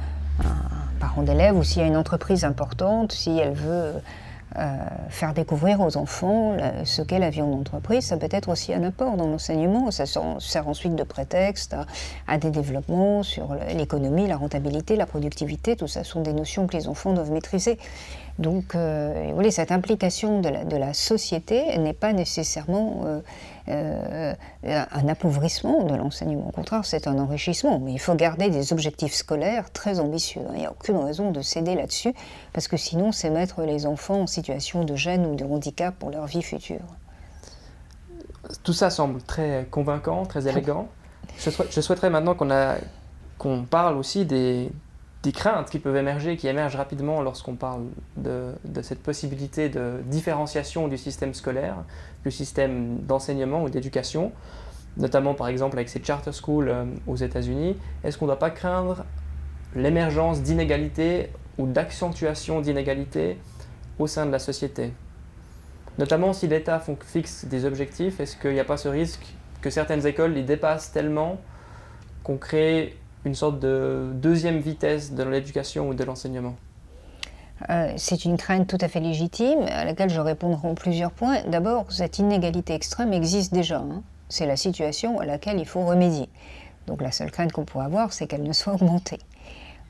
parent 1.00 1.22
d'élève 1.22 1.56
ou 1.56 1.62
s'il 1.62 1.82
y 1.82 1.84
a 1.84 1.88
une 1.88 1.96
entreprise 1.96 2.44
importante, 2.44 3.12
si 3.12 3.38
elle 3.38 3.54
veut 3.54 3.94
euh, 4.56 4.76
faire 5.10 5.34
découvrir 5.34 5.80
aux 5.80 5.96
enfants 5.98 6.56
ce 6.84 7.02
qu'est 7.02 7.18
la 7.18 7.28
vie 7.28 7.42
en 7.42 7.52
entreprise, 7.52 8.06
ça 8.06 8.16
peut 8.16 8.28
être 8.30 8.48
aussi 8.48 8.72
un 8.72 8.82
apport 8.82 9.16
dans 9.16 9.26
l'enseignement. 9.26 9.90
Ça 9.90 10.04
sert 10.06 10.68
ensuite 10.68 10.94
de 10.94 11.02
prétexte 11.02 11.76
à, 12.26 12.38
des 12.38 12.50
développements 12.50 13.22
sur 13.22 13.54
l'économie, 13.76 14.26
la 14.26 14.36
rentabilité, 14.36 14.96
la 14.96 15.06
productivité. 15.06 15.76
Tout 15.76 15.86
ça 15.86 16.02
sont 16.02 16.22
des 16.22 16.32
notions 16.32 16.66
que 16.66 16.76
les 16.76 16.88
enfants 16.88 17.12
doivent 17.12 17.30
maîtriser. 17.30 17.78
Donc, 18.38 18.74
euh, 18.74 19.32
voyez, 19.34 19.50
cette 19.50 19.72
implication 19.72 20.40
de 20.40 20.48
la, 20.48 20.64
de 20.64 20.76
la 20.76 20.94
société 20.94 21.76
n'est 21.78 21.92
pas 21.92 22.12
nécessairement 22.12 23.02
euh, 23.04 23.20
euh, 23.68 24.34
un 24.64 25.08
appauvrissement 25.08 25.84
de 25.84 25.94
l'enseignement. 25.94 26.48
Au 26.48 26.52
contraire, 26.52 26.84
c'est 26.84 27.06
un 27.06 27.18
enrichissement. 27.18 27.78
Mais 27.78 27.92
il 27.92 27.98
faut 27.98 28.14
garder 28.14 28.50
des 28.50 28.72
objectifs 28.72 29.14
scolaires 29.14 29.70
très 29.72 30.00
ambitieux. 30.00 30.42
Il 30.52 30.60
n'y 30.60 30.66
a 30.66 30.70
aucune 30.70 30.96
raison 30.96 31.30
de 31.30 31.42
céder 31.42 31.74
là-dessus, 31.74 32.14
parce 32.52 32.68
que 32.68 32.76
sinon, 32.76 33.12
c'est 33.12 33.30
mettre 33.30 33.62
les 33.62 33.86
enfants 33.86 34.22
en 34.22 34.26
situation 34.26 34.84
de 34.84 34.94
gêne 34.96 35.26
ou 35.26 35.34
de 35.34 35.44
handicap 35.44 35.94
pour 35.98 36.10
leur 36.10 36.26
vie 36.26 36.42
future. 36.42 36.80
Tout 38.62 38.72
ça 38.72 38.90
semble 38.90 39.22
très 39.22 39.66
convaincant, 39.70 40.24
très 40.24 40.48
élégant. 40.48 40.88
Je, 41.38 41.80
souhaiterais 41.80 42.10
maintenant 42.10 42.34
qu'on 43.38 43.64
parle 43.64 43.96
aussi 43.96 44.24
des, 44.24 44.70
des 45.22 45.32
craintes 45.32 45.68
qui 45.70 45.78
peuvent 45.78 45.96
émerger, 45.96 46.36
qui 46.36 46.46
émergent 46.46 46.76
rapidement 46.76 47.22
lorsqu'on 47.22 47.54
parle 47.54 47.84
de, 48.16 48.52
cette 48.82 49.02
possibilité 49.02 49.68
de 49.68 50.00
différenciation 50.04 50.86
du 50.86 50.96
système 50.96 51.34
scolaire, 51.34 51.76
du 52.24 52.30
système 52.30 52.98
d'enseignement 52.98 53.64
ou 53.64 53.68
d'éducation, 53.68 54.32
notamment 54.96 55.34
par 55.34 55.48
exemple 55.48 55.76
avec 55.76 55.88
ces 55.88 56.02
charter 56.02 56.32
schools 56.32 56.68
euh, 56.68 56.84
aux 57.06 57.16
États-Unis. 57.16 57.76
Est-ce 58.04 58.16
qu'on 58.16 58.26
ne 58.26 58.30
doit 58.30 58.38
pas 58.38 58.50
craindre 58.50 59.04
l'émergence 59.74 60.42
d'inégalités 60.42 61.30
ou 61.58 61.66
d'accentuation 61.66 62.60
d'inégalités 62.60 63.38
au 63.98 64.06
sein 64.06 64.24
de 64.24 64.30
la 64.30 64.38
société? 64.38 64.92
Notamment 65.98 66.32
si 66.32 66.46
l'État 66.46 66.80
fixe 67.00 67.44
des 67.44 67.64
objectifs, 67.64 68.20
est-ce 68.20 68.36
qu'il 68.36 68.52
n'y 68.52 68.60
a 68.60 68.64
pas 68.64 68.76
ce 68.76 68.88
risque 68.88 69.26
que 69.60 69.70
certaines 69.70 70.06
écoles 70.06 70.32
les 70.32 70.44
dépassent 70.44 70.92
tellement 70.92 71.40
qu'on 72.22 72.36
crée 72.36 72.96
une 73.24 73.34
sorte 73.34 73.60
de 73.60 74.10
deuxième 74.14 74.58
vitesse 74.58 75.12
de 75.12 75.22
l'éducation 75.22 75.88
ou 75.88 75.94
de 75.94 76.04
l'enseignement 76.04 76.54
euh, 77.70 77.92
c'est 77.96 78.24
une 78.24 78.36
crainte 78.36 78.68
tout 78.68 78.78
à 78.80 78.86
fait 78.86 79.00
légitime 79.00 79.62
à 79.68 79.84
laquelle 79.84 80.10
je 80.10 80.20
répondrai 80.20 80.68
en 80.68 80.74
plusieurs 80.76 81.10
points. 81.10 81.42
D'abord, 81.48 81.86
cette 81.90 82.20
inégalité 82.20 82.72
extrême 82.72 83.12
existe 83.12 83.52
déjà. 83.52 83.78
Hein. 83.78 84.02
C'est 84.28 84.46
la 84.46 84.56
situation 84.56 85.18
à 85.18 85.26
laquelle 85.26 85.58
il 85.58 85.66
faut 85.66 85.84
remédier. 85.84 86.28
Donc 86.86 87.02
la 87.02 87.10
seule 87.10 87.32
crainte 87.32 87.50
qu'on 87.50 87.64
pourrait 87.64 87.86
avoir, 87.86 88.12
c'est 88.12 88.28
qu'elle 88.28 88.44
ne 88.44 88.52
soit 88.52 88.74
augmentée. 88.74 89.18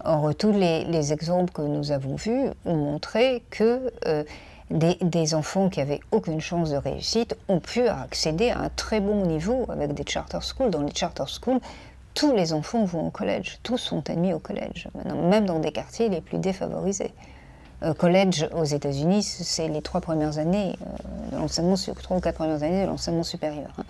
Or, 0.04 0.34
tous 0.34 0.52
les, 0.52 1.12
exemples 1.12 1.52
que 1.52 1.62
nous 1.62 1.90
avons 1.90 2.16
vus 2.16 2.48
ont 2.64 2.76
montré 2.76 3.42
que 3.50 3.92
euh, 4.06 4.24
des, 4.70 5.34
enfants 5.34 5.68
qui 5.68 5.80
avaient 5.80 6.00
aucune 6.12 6.40
chance 6.40 6.70
de 6.70 6.76
réussite 6.76 7.36
ont 7.48 7.58
pu 7.58 7.86
accéder 7.88 8.50
à 8.50 8.60
un 8.60 8.68
très 8.68 9.00
bon 9.00 9.26
niveau 9.26 9.66
avec 9.68 9.94
des 9.94 10.04
charter 10.06 10.38
schools. 10.40 10.70
Dans 10.70 10.82
les 10.82 10.94
charter 10.94 11.24
schools, 11.26 11.60
tous 12.14 12.34
les 12.34 12.52
enfants 12.52 12.84
vont 12.84 13.06
au 13.06 13.10
collège, 13.10 13.58
tous 13.62 13.78
sont 13.78 14.08
admis 14.10 14.32
au 14.32 14.38
collège, 14.38 14.88
même 15.30 15.46
dans 15.46 15.58
des 15.58 15.72
quartiers 15.72 16.08
les 16.08 16.20
plus 16.20 16.38
défavorisés. 16.38 17.12
Euh, 17.84 17.94
collège 17.94 18.48
aux 18.56 18.64
États-Unis, 18.64 19.22
c'est 19.22 19.68
les 19.68 19.82
trois 19.82 20.00
premières 20.00 20.38
années 20.38 20.74
euh, 20.82 21.30
de 21.30 21.36
l'enseignement, 21.36 21.76
trois 22.02 22.16
ou 22.16 22.20
quatre 22.20 22.34
premières 22.34 22.62
années 22.64 22.82
de 22.82 22.88
l'enseignement 22.88 23.22
supérieur. 23.22 23.70
Hein. 23.78 23.84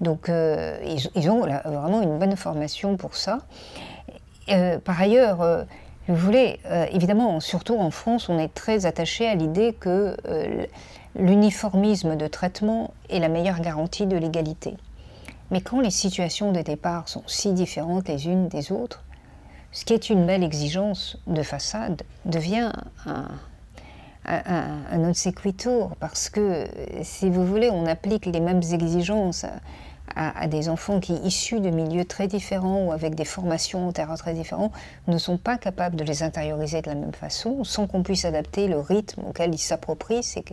Donc 0.00 0.28
euh, 0.28 0.76
ils, 1.14 1.30
ont 1.30 1.46
vraiment 1.64 2.02
une 2.02 2.18
bonne 2.18 2.34
formation 2.34 2.96
pour 2.96 3.14
ça. 3.14 3.38
par 4.84 5.00
ailleurs, 5.00 5.64
vous 6.08 6.16
voulez, 6.16 6.58
évidemment, 6.90 7.38
surtout 7.38 7.78
en 7.78 7.92
France, 7.92 8.28
on 8.28 8.36
est 8.40 8.52
très 8.52 8.84
attaché 8.84 9.28
à 9.28 9.36
l'idée 9.36 9.72
que 9.78 10.16
l'uniformisme 11.14 12.16
de 12.16 12.26
traitement 12.26 12.92
est 13.10 13.20
la 13.20 13.28
meilleure 13.28 13.60
garantie 13.60 14.06
de 14.06 14.16
l'égalité. 14.16 14.76
Mais 15.50 15.60
quand 15.60 15.80
les 15.80 15.90
situations 15.90 16.52
de 16.52 16.60
départ 16.60 17.08
sont 17.08 17.22
si 17.26 17.52
différentes 17.52 18.08
les 18.08 18.26
unes 18.26 18.48
des 18.48 18.72
autres, 18.72 19.04
ce 19.70 19.84
qui 19.84 19.94
est 19.94 20.10
une 20.10 20.26
belle 20.26 20.44
exigence 20.44 21.18
de 21.26 21.42
façade 21.42 22.02
devient 22.26 22.72
un, 23.06 23.28
un, 24.24 24.98
non 24.98 25.14
sequitur, 25.14 25.96
parce 25.98 26.28
que, 26.28 26.66
si 27.02 27.28
vous 27.30 27.44
voulez, 27.44 27.70
on 27.70 27.86
applique 27.86 28.26
les 28.26 28.40
mêmes 28.40 28.62
exigences 28.72 29.46
à, 30.14 30.46
des 30.46 30.68
enfants 30.68 31.00
qui, 31.00 31.14
issus 31.14 31.60
de 31.60 31.70
milieux 31.70 32.04
très 32.04 32.26
différents 32.26 32.84
ou 32.84 32.92
avec 32.92 33.14
des 33.14 33.24
formations 33.24 33.88
au 33.88 33.92
terrain 33.92 34.16
très 34.16 34.34
différents, 34.34 34.70
ne 35.08 35.16
sont 35.16 35.38
pas 35.38 35.56
capables 35.56 35.96
de 35.96 36.04
les 36.04 36.22
intérioriser 36.22 36.82
de 36.82 36.88
la 36.88 36.94
même 36.94 37.14
façon, 37.14 37.64
sans 37.64 37.86
qu'on 37.86 38.02
puisse 38.02 38.24
adapter 38.24 38.68
le 38.68 38.78
rythme 38.78 39.22
auquel 39.26 39.54
ils 39.54 39.58
s'approprient 39.58 40.22
ces, 40.22 40.44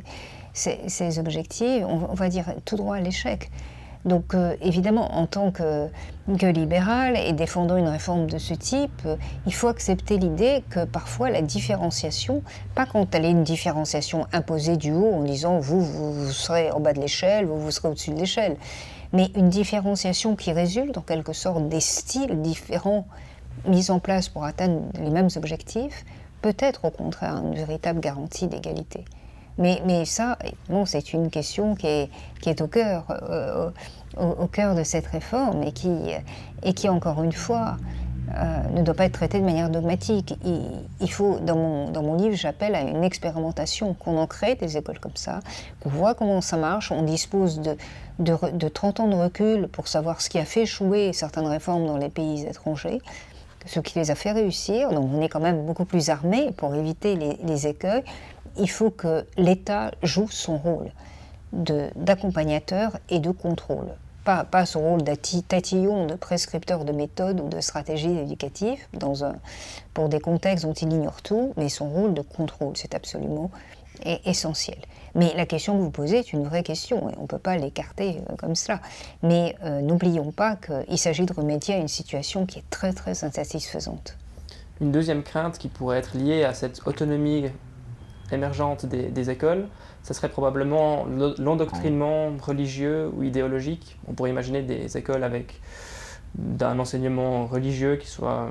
ces, 0.53 1.19
objectifs, 1.19 1.83
on, 1.85 2.13
va 2.13 2.29
dire 2.29 2.53
tout 2.63 2.77
droit 2.77 2.95
à 2.95 3.01
l'échec. 3.01 3.51
Donc 4.05 4.33
euh, 4.33 4.55
évidemment, 4.61 5.17
en 5.17 5.25
tant 5.25 5.51
que, 5.51 5.89
libéral 6.27 7.17
et 7.17 7.33
défendant 7.33 7.75
une 7.75 7.87
réforme 7.87 8.27
de 8.27 8.37
ce 8.37 8.53
type, 8.53 9.01
euh, 9.05 9.15
il 9.45 9.53
faut 9.53 9.67
accepter 9.67 10.17
l'idée 10.17 10.63
que 10.69 10.85
parfois 10.85 11.29
la 11.29 11.41
différenciation, 11.41 12.41
pas 12.75 12.85
quand 12.85 13.13
elle 13.13 13.25
est 13.25 13.31
une 13.31 13.43
différenciation 13.43 14.25
imposée 14.31 14.77
du 14.77 14.93
haut 14.93 15.11
en 15.13 15.23
disant 15.23 15.59
vous, 15.59 15.81
vous, 15.81 16.31
serez 16.31 16.71
en 16.71 16.79
bas 16.79 16.93
de 16.93 17.01
l'échelle, 17.01 17.45
vous, 17.45 17.59
vous 17.59 17.71
serez 17.71 17.89
au-dessus 17.89 18.11
de 18.11 18.19
l'échelle, 18.19 18.55
mais 19.11 19.31
une 19.35 19.49
différenciation 19.49 20.35
qui 20.35 20.53
résulte 20.53 20.97
en 20.97 21.01
quelque 21.01 21.33
sorte 21.33 21.67
des 21.67 21.81
styles 21.81 22.41
différents 22.41 23.05
mis 23.67 23.91
en 23.91 23.99
place 23.99 24.29
pour 24.29 24.45
atteindre 24.45 24.83
les 25.01 25.09
mêmes 25.09 25.29
objectifs, 25.35 26.05
peut 26.41 26.55
être 26.59 26.85
au 26.85 26.91
contraire 26.91 27.37
une 27.43 27.55
véritable 27.55 27.99
garantie 27.99 28.47
d'égalité. 28.47 29.03
Mais, 29.59 30.05
ça, 30.05 30.37
bon, 30.69 30.85
c'est 30.85 31.11
une 31.11 31.29
question 31.29 31.75
qui 31.75 31.87
est, 31.87 32.09
euh, 32.47 33.69
au, 34.17 34.47
cœur 34.47 34.73
de 34.73 34.83
cette 34.83 35.07
réforme 35.07 35.63
et 35.63 36.73
qui, 36.73 36.89
encore 36.89 37.21
une 37.21 37.33
fois, 37.33 37.75
euh, 38.35 38.61
ne 38.73 38.83
doit 38.83 38.93
pas 38.93 39.05
être 39.05 39.13
traitée 39.13 39.39
de 39.39 39.45
manière 39.45 39.69
dogmatique. 39.69 40.33
Il, 41.01 41.11
faut, 41.11 41.39
dans 41.39 41.57
mon, 41.57 42.15
livre, 42.15 42.35
j'appelle 42.35 42.73
à 42.73 42.81
une 42.81 43.03
expérimentation, 43.03 43.93
qu'on 43.93 44.17
en 44.17 44.27
crée 44.27 44.55
des 44.55 44.77
écoles 44.77 44.99
comme 44.99 45.15
ça, 45.15 45.41
qu'on 45.81 45.89
voit 45.89 46.13
comment 46.13 46.39
ça 46.39 46.55
marche, 46.55 46.93
on 46.93 47.01
dispose 47.01 47.59
de, 47.59 47.75
de, 48.19 48.37
de, 48.53 48.67
30 48.69 49.01
ans 49.01 49.07
de 49.09 49.15
recul 49.15 49.67
pour 49.67 49.89
savoir 49.89 50.21
ce 50.21 50.29
qui 50.29 50.39
a 50.39 50.45
fait 50.45 50.61
échouer 50.61 51.11
certaines 51.11 51.47
réformes 51.47 51.85
dans 51.85 51.97
les 51.97 52.09
pays 52.09 52.45
étrangers, 52.45 53.01
ce 53.65 53.81
qui 53.81 53.99
les 53.99 54.09
a 54.09 54.15
fait 54.15 54.31
réussir. 54.31 54.91
Donc 54.91 55.09
on 55.13 55.21
est 55.21 55.29
quand 55.29 55.41
même 55.41 55.65
beaucoup 55.65 55.85
plus 55.85 56.09
armé 56.09 56.51
pour 56.55 56.73
éviter 56.75 57.17
les 57.43 57.67
écueils 57.67 58.03
il 58.59 58.69
faut 58.69 58.91
que 58.91 59.25
l'État 59.37 59.91
joue 60.03 60.29
son 60.29 60.57
rôle 60.57 60.91
d'accompagnateur 61.51 62.97
et 63.09 63.19
de 63.19 63.31
contrôle. 63.31 63.87
Pas, 64.23 64.43
pas 64.43 64.65
son 64.65 64.81
rôle 64.81 65.03
tatillon, 65.03 66.05
de 66.05 66.13
prescripteur 66.13 66.85
de 66.85 66.91
méthodes 66.91 67.39
ou 67.39 67.47
de 67.47 67.61
stratégies 67.61 68.17
éducatives 68.17 68.85
dans 68.93 69.23
un, 69.23 69.35
pour 69.93 70.09
des 70.09 70.19
contextes 70.19 70.65
dont 70.65 70.73
il 70.73 70.93
ignore 70.93 71.21
tout, 71.21 71.53
mais 71.57 71.69
son 71.69 71.89
rôle 71.89 72.13
de 72.13 72.21
contrôle, 72.21 72.73
c'est 72.75 72.93
absolument 72.93 73.49
essentiel. 74.25 74.77
Mais 75.15 75.33
la 75.35 75.45
question 75.45 75.77
que 75.77 75.81
vous 75.81 75.91
posez 75.91 76.19
est 76.19 76.33
une 76.33 76.43
vraie 76.43 76.63
question 76.63 77.09
et 77.09 77.13
on 77.17 77.23
ne 77.23 77.27
peut 77.27 77.39
pas 77.39 77.57
l'écarter 77.57 78.21
euh, 78.29 78.35
comme 78.37 78.55
cela. 78.55 78.79
Mais 79.23 79.55
euh, 79.63 79.81
n'oublions 79.81 80.31
pas 80.31 80.55
qu'il 80.55 80.97
s'agit 80.97 81.25
de 81.25 81.33
remédier 81.33 81.75
à 81.75 81.77
une 81.77 81.87
situation 81.87 82.45
qui 82.45 82.59
est 82.59 82.69
très 82.69 82.93
très 82.93 83.23
insatisfaisante. 83.23 84.15
Une 84.81 84.91
deuxième 84.91 85.23
crainte 85.23 85.57
qui 85.57 85.67
pourrait 85.67 85.97
être 85.97 86.15
liée 86.15 86.43
à 86.43 86.53
cette 86.53 86.87
autonomie 86.87 87.47
émergente 88.33 88.85
des, 88.85 89.29
écoles, 89.29 89.67
ce 90.03 90.13
serait 90.13 90.29
probablement 90.29 91.05
l'endoctrinement 91.37 92.31
religieux 92.41 93.09
ou 93.15 93.23
idéologique. 93.23 93.97
On 94.07 94.13
pourrait 94.13 94.29
imaginer 94.29 94.61
des 94.61 94.97
écoles 94.97 95.23
avec 95.23 95.59
d'un 96.35 96.77
enseignement 96.79 97.47
religieux 97.47 97.95
qui 97.95 98.07
soit, 98.07 98.49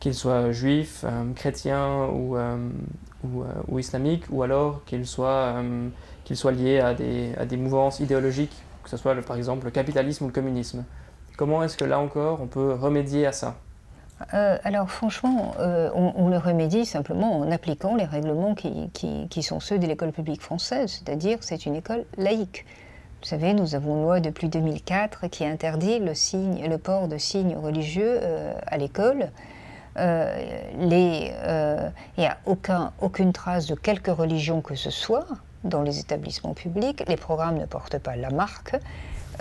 qu'il 0.00 0.14
soit 0.14 0.50
juif, 0.50 1.04
euh, 1.04 1.32
chrétien 1.34 2.06
ou, 2.06 2.36
euh, 2.36 2.56
euh, 3.24 3.44
ou, 3.68 3.78
islamique, 3.78 4.24
ou 4.30 4.42
alors 4.42 4.84
qu'il 4.84 5.06
soit, 5.06 5.54
qu'il 6.24 6.36
soit 6.36 6.52
lié 6.52 6.80
à 6.80 6.94
des, 6.94 7.34
à 7.38 7.46
des 7.46 7.56
mouvances 7.56 8.00
idéologiques, 8.00 8.56
que 8.82 8.90
ce 8.90 8.96
soit 8.96 9.14
par 9.22 9.36
exemple 9.36 9.66
le 9.66 9.70
capitalisme 9.70 10.24
ou 10.24 10.26
le 10.26 10.32
communisme. 10.32 10.84
Comment 11.36 11.62
est-ce 11.62 11.76
que 11.76 11.84
là 11.84 11.98
encore 11.98 12.40
on 12.42 12.46
peut 12.46 12.72
remédier 12.74 13.26
à 13.26 13.32
ça? 13.32 13.56
Euh, 14.34 14.58
alors 14.64 14.90
franchement, 14.90 15.54
euh, 15.58 15.90
on, 15.94 16.28
le 16.28 16.38
remédie 16.38 16.86
simplement 16.86 17.38
en 17.38 17.50
appliquant 17.50 17.94
les 17.94 18.04
règlements 18.04 18.54
qui, 18.54 19.42
sont 19.42 19.60
ceux 19.60 19.78
de 19.78 19.86
l'école 19.86 20.12
publique 20.12 20.42
française, 20.42 20.90
c'est-à-dire 20.90 21.38
c'est 21.40 21.66
une 21.66 21.74
école 21.76 22.04
laïque. 22.16 22.64
Vous 23.20 23.28
savez, 23.28 23.54
nous 23.54 23.74
avons 23.74 23.96
une 23.96 24.02
loi 24.02 24.20
depuis 24.20 24.48
2004 24.48 25.28
qui 25.28 25.44
interdit 25.44 26.00
le, 26.00 26.76
port 26.76 27.08
de 27.08 27.18
signes 27.18 27.56
religieux 27.56 28.18
euh, 28.22 28.54
à 28.66 28.78
l'école. 28.78 29.30
il 29.96 30.88
n'y 30.88 32.26
a 32.26 32.38
aucun, 32.46 32.92
aucune 33.00 33.32
trace 33.32 33.66
de 33.66 33.74
quelque 33.74 34.10
religion 34.10 34.60
que 34.60 34.74
ce 34.74 34.90
soit 34.90 35.26
dans 35.64 35.82
les 35.82 36.00
établissements 36.00 36.54
publics. 36.54 37.04
Les 37.08 37.16
programmes 37.16 37.58
ne 37.58 37.66
portent 37.66 37.98
pas 37.98 38.16
la 38.16 38.30
marque. 38.30 38.74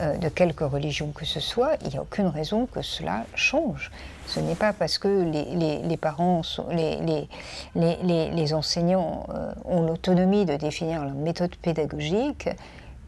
Euh, 0.02 0.18
de 0.18 0.30
quelque 0.30 0.64
religion 0.64 1.12
que 1.14 1.26
ce 1.26 1.40
soit, 1.40 1.76
il 1.84 1.90
n'y 1.90 1.98
a 1.98 2.02
aucune 2.02 2.28
raison 2.28 2.66
que 2.66 2.82
cela 2.82 3.26
change. 3.36 3.92
Ce 4.26 4.40
n'est 4.40 4.56
pas 4.56 4.74
parce 4.74 4.98
que 4.98 5.08
les, 5.08 5.98
parents, 5.98 6.42
les, 6.72 8.54
enseignants 8.54 9.28
euh, 9.30 9.52
ont 9.66 9.82
l'autonomie 9.82 10.46
de 10.46 10.56
définir 10.56 11.04
leur 11.04 11.14
méthode 11.14 11.56
pédagogique 11.56 12.50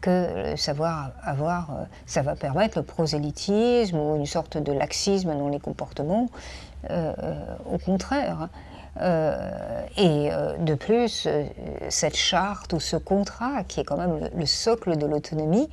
que 0.00 0.54
savoir 0.56 1.10
avoir, 1.22 1.70
euh, 1.70 1.84
ça 2.06 2.22
va 2.22 2.36
permettre 2.36 2.78
le 2.78 2.84
prosélytisme 2.84 3.96
ou 3.96 4.16
une 4.16 4.26
sorte 4.26 4.58
de 4.58 4.72
laxisme 4.72 5.36
dans 5.36 5.48
les 5.48 5.60
comportements. 5.60 6.28
au 6.90 7.78
contraire. 7.78 8.48
et 9.00 10.30
de 10.70 10.74
plus, 10.74 11.26
cette 11.88 12.16
charte 12.16 12.74
ou 12.74 12.80
ce 12.80 12.96
contrat, 12.96 13.64
qui 13.66 13.80
est 13.80 13.84
quand 13.84 13.96
même 13.96 14.28
le 14.36 14.46
socle 14.46 14.96
de 14.96 15.06
l'autonomie, 15.06 15.68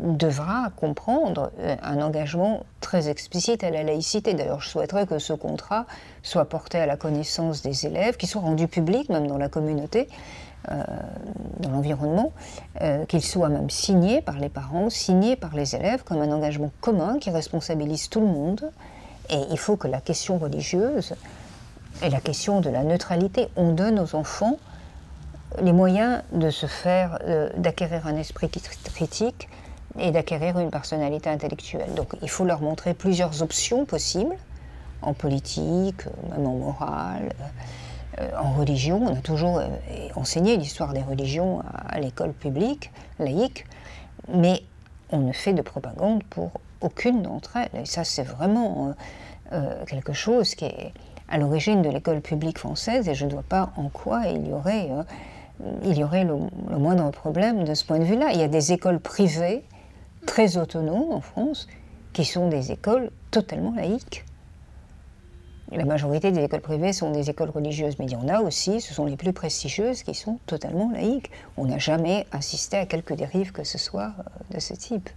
devra 0.00 0.70
comprendre 0.76 1.52
euh, 1.60 1.76
un 1.82 2.00
engagement 2.00 2.64
très 2.80 3.08
explicite 3.08 3.62
à 3.62 3.70
la 3.70 3.82
laïcité. 3.82 4.34
D'ailleurs, 4.34 4.60
je 4.60 4.68
souhaiterais 4.68 5.06
que 5.06 5.18
ce 5.18 5.32
contrat 5.32 5.86
soit 6.22 6.46
porté 6.46 6.78
à 6.78 6.86
la 6.86 6.96
connaissance 6.96 7.62
des 7.62 7.86
élèves, 7.86 8.16
qu'il 8.16 8.28
soit 8.28 8.40
rendu 8.40 8.66
public 8.66 9.08
même 9.10 9.26
dans 9.26 9.38
la 9.38 9.48
communauté, 9.48 10.08
euh, 10.70 10.82
dans 11.60 11.70
l'environnement, 11.70 12.32
euh, 12.80 13.04
qu'il 13.06 13.22
soit 13.22 13.48
même 13.48 13.70
signé 13.70 14.22
par 14.22 14.38
les 14.38 14.48
parents, 14.48 14.90
signé 14.90 15.36
par 15.36 15.54
les 15.54 15.74
élèves 15.74 16.02
comme 16.02 16.20
un 16.20 16.32
engagement 16.32 16.70
commun 16.80 17.18
qui 17.18 17.30
responsabilise 17.30 18.08
tout 18.08 18.20
le 18.20 18.26
monde. 18.26 18.70
Et 19.28 19.40
il 19.50 19.58
faut 19.58 19.76
que 19.76 19.86
la 19.86 20.00
question 20.00 20.38
religieuse 20.38 21.14
et 22.02 22.08
la 22.08 22.20
question 22.20 22.60
de 22.60 22.70
la 22.70 22.84
neutralité, 22.84 23.48
on 23.56 23.72
donne 23.72 24.00
aux 24.00 24.14
enfants 24.14 24.58
les 25.60 25.72
moyens 25.72 26.22
de 26.32 26.50
se 26.50 26.66
faire, 26.66 27.18
d'acquérir 27.56 28.06
un 28.06 28.16
esprit 28.16 28.48
critique, 28.48 29.48
et 29.98 30.10
d'acquérir 30.10 30.58
une 30.58 30.70
personnalité 30.70 31.28
intellectuelle. 31.30 31.94
Donc 31.94 32.14
il 32.22 32.30
faut 32.30 32.44
leur 32.44 32.60
montrer 32.60 32.94
plusieurs 32.94 33.42
options 33.42 33.84
possibles, 33.84 34.36
en 35.02 35.14
politique, 35.14 36.04
même 36.30 36.46
en 36.46 36.54
morale, 36.54 37.32
euh, 38.18 38.30
en 38.38 38.52
religion. 38.52 39.02
On 39.02 39.14
a 39.14 39.20
toujours 39.20 39.58
euh, 39.58 39.68
enseigné 40.14 40.56
l'histoire 40.56 40.92
des 40.92 41.02
religions 41.02 41.62
à, 41.88 41.98
l'école 42.00 42.32
publique, 42.32 42.90
laïque, 43.18 43.66
mais 44.32 44.62
on 45.10 45.18
ne 45.18 45.32
fait 45.32 45.54
de 45.54 45.62
propagande 45.62 46.22
pour 46.24 46.52
aucune 46.80 47.22
d'entre 47.22 47.56
elles. 47.56 47.82
Et 47.82 47.86
ça, 47.86 48.04
c'est 48.04 48.22
vraiment 48.22 48.94
quelque 49.88 50.12
chose 50.12 50.54
qui 50.54 50.64
est 50.66 50.92
à 51.30 51.38
l'origine 51.38 51.82
de 51.82 51.88
l'école 51.88 52.20
publique 52.20 52.58
française 52.58 53.08
et 53.08 53.14
je 53.14 53.24
ne 53.24 53.30
vois 53.30 53.42
pas 53.42 53.70
en 53.76 53.88
quoi 53.88 54.26
il 54.26 54.48
y 54.48 54.52
aurait, 54.52 54.90
il 55.84 55.96
y 55.96 56.04
aurait 56.04 56.24
le, 56.24 56.36
moindre 56.76 57.10
problème 57.10 57.64
de 57.64 57.74
ce 57.74 57.84
point 57.84 57.98
de 57.98 58.04
vue-là. 58.04 58.30
Il 58.32 58.40
y 58.40 58.42
a 58.42 58.48
des 58.48 58.72
écoles 58.72 59.00
privées 59.00 59.64
très 60.26 60.56
autonomes 60.56 61.12
en 61.12 61.20
France 61.20 61.66
qui 62.12 62.24
sont 62.24 62.48
des 62.48 62.72
écoles 62.72 63.10
totalement 63.30 63.74
laïques. 63.74 64.24
La 65.72 65.84
majorité 65.84 66.32
des 66.32 66.42
écoles 66.42 66.62
privées 66.62 66.92
sont 66.92 67.12
des 67.12 67.30
écoles 67.30 67.50
religieuses, 67.50 67.96
mais 68.00 68.06
il 68.06 68.12
y 68.12 68.16
en 68.16 68.26
a 68.26 68.40
aussi, 68.40 68.80
ce 68.80 68.92
sont 68.92 69.06
les 69.06 69.16
plus 69.16 69.32
prestigieuses, 69.32 70.02
qui 70.02 70.14
sont 70.14 70.40
totalement 70.46 70.90
laïques. 70.90 71.30
On 71.56 71.66
n'a 71.66 71.78
jamais 71.78 72.26
assisté 72.32 72.76
à 72.76 72.86
quelque 72.86 73.14
dérive 73.14 73.52
que 73.52 73.62
ce 73.62 73.78
soit 73.78 74.12
euh, 74.18 74.54
de 74.54 74.58
ce 74.58 74.74
type. 74.74 75.08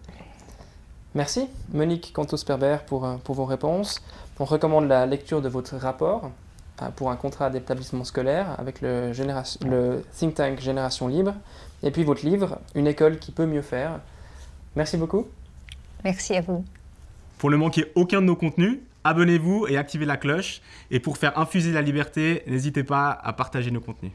Merci 1.16 1.48
Monique 1.72 2.14
Cantos-Perber 2.14 2.78
pour, 2.86 3.06
euh, 3.06 3.16
pour 3.24 3.34
vos 3.34 3.46
réponses. 3.46 4.00
On 4.40 4.46
recommande 4.46 4.88
la 4.88 5.08
lecture 5.08 5.42
de 5.42 5.50
votre 5.50 5.76
rapport 5.76 6.30
pour 6.96 7.12
un 7.12 7.16
contrat 7.16 7.50
d'établissement 7.50 8.04
scolaire 8.04 8.56
avec 8.58 8.82
le 8.82 10.04
think 10.18 10.36
tank 10.36 10.60
Génération 10.60 11.08
Libre 11.08 11.34
et 11.84 11.92
puis 11.92 12.04
votre 12.04 12.26
livre 12.26 12.60
Une 12.76 12.88
école 12.88 13.20
qui 13.20 13.32
peut 13.32 13.46
mieux 13.46 13.62
faire. 13.62 14.00
Merci 14.76 14.98
beaucoup. 14.98 15.28
Merci 16.04 16.36
à 16.36 16.42
vous. 16.42 16.66
Pour 17.38 17.52
ne 17.52 17.56
manquer 17.56 17.92
aucun 17.96 18.22
de 18.22 18.26
nos 18.26 18.36
contenus, 18.36 18.80
abonnez-vous 19.04 19.68
et 19.68 19.78
activez 19.78 20.06
la 20.06 20.18
cloche. 20.18 20.62
Et 20.92 21.00
pour 21.00 21.18
faire 21.18 21.38
infuser 21.38 21.72
la 21.72 21.82
liberté, 21.82 22.44
n'hésitez 22.48 22.84
pas 22.84 23.12
à 23.12 23.34
partager 23.34 23.72
nos 23.72 23.82
contenus. 23.82 24.14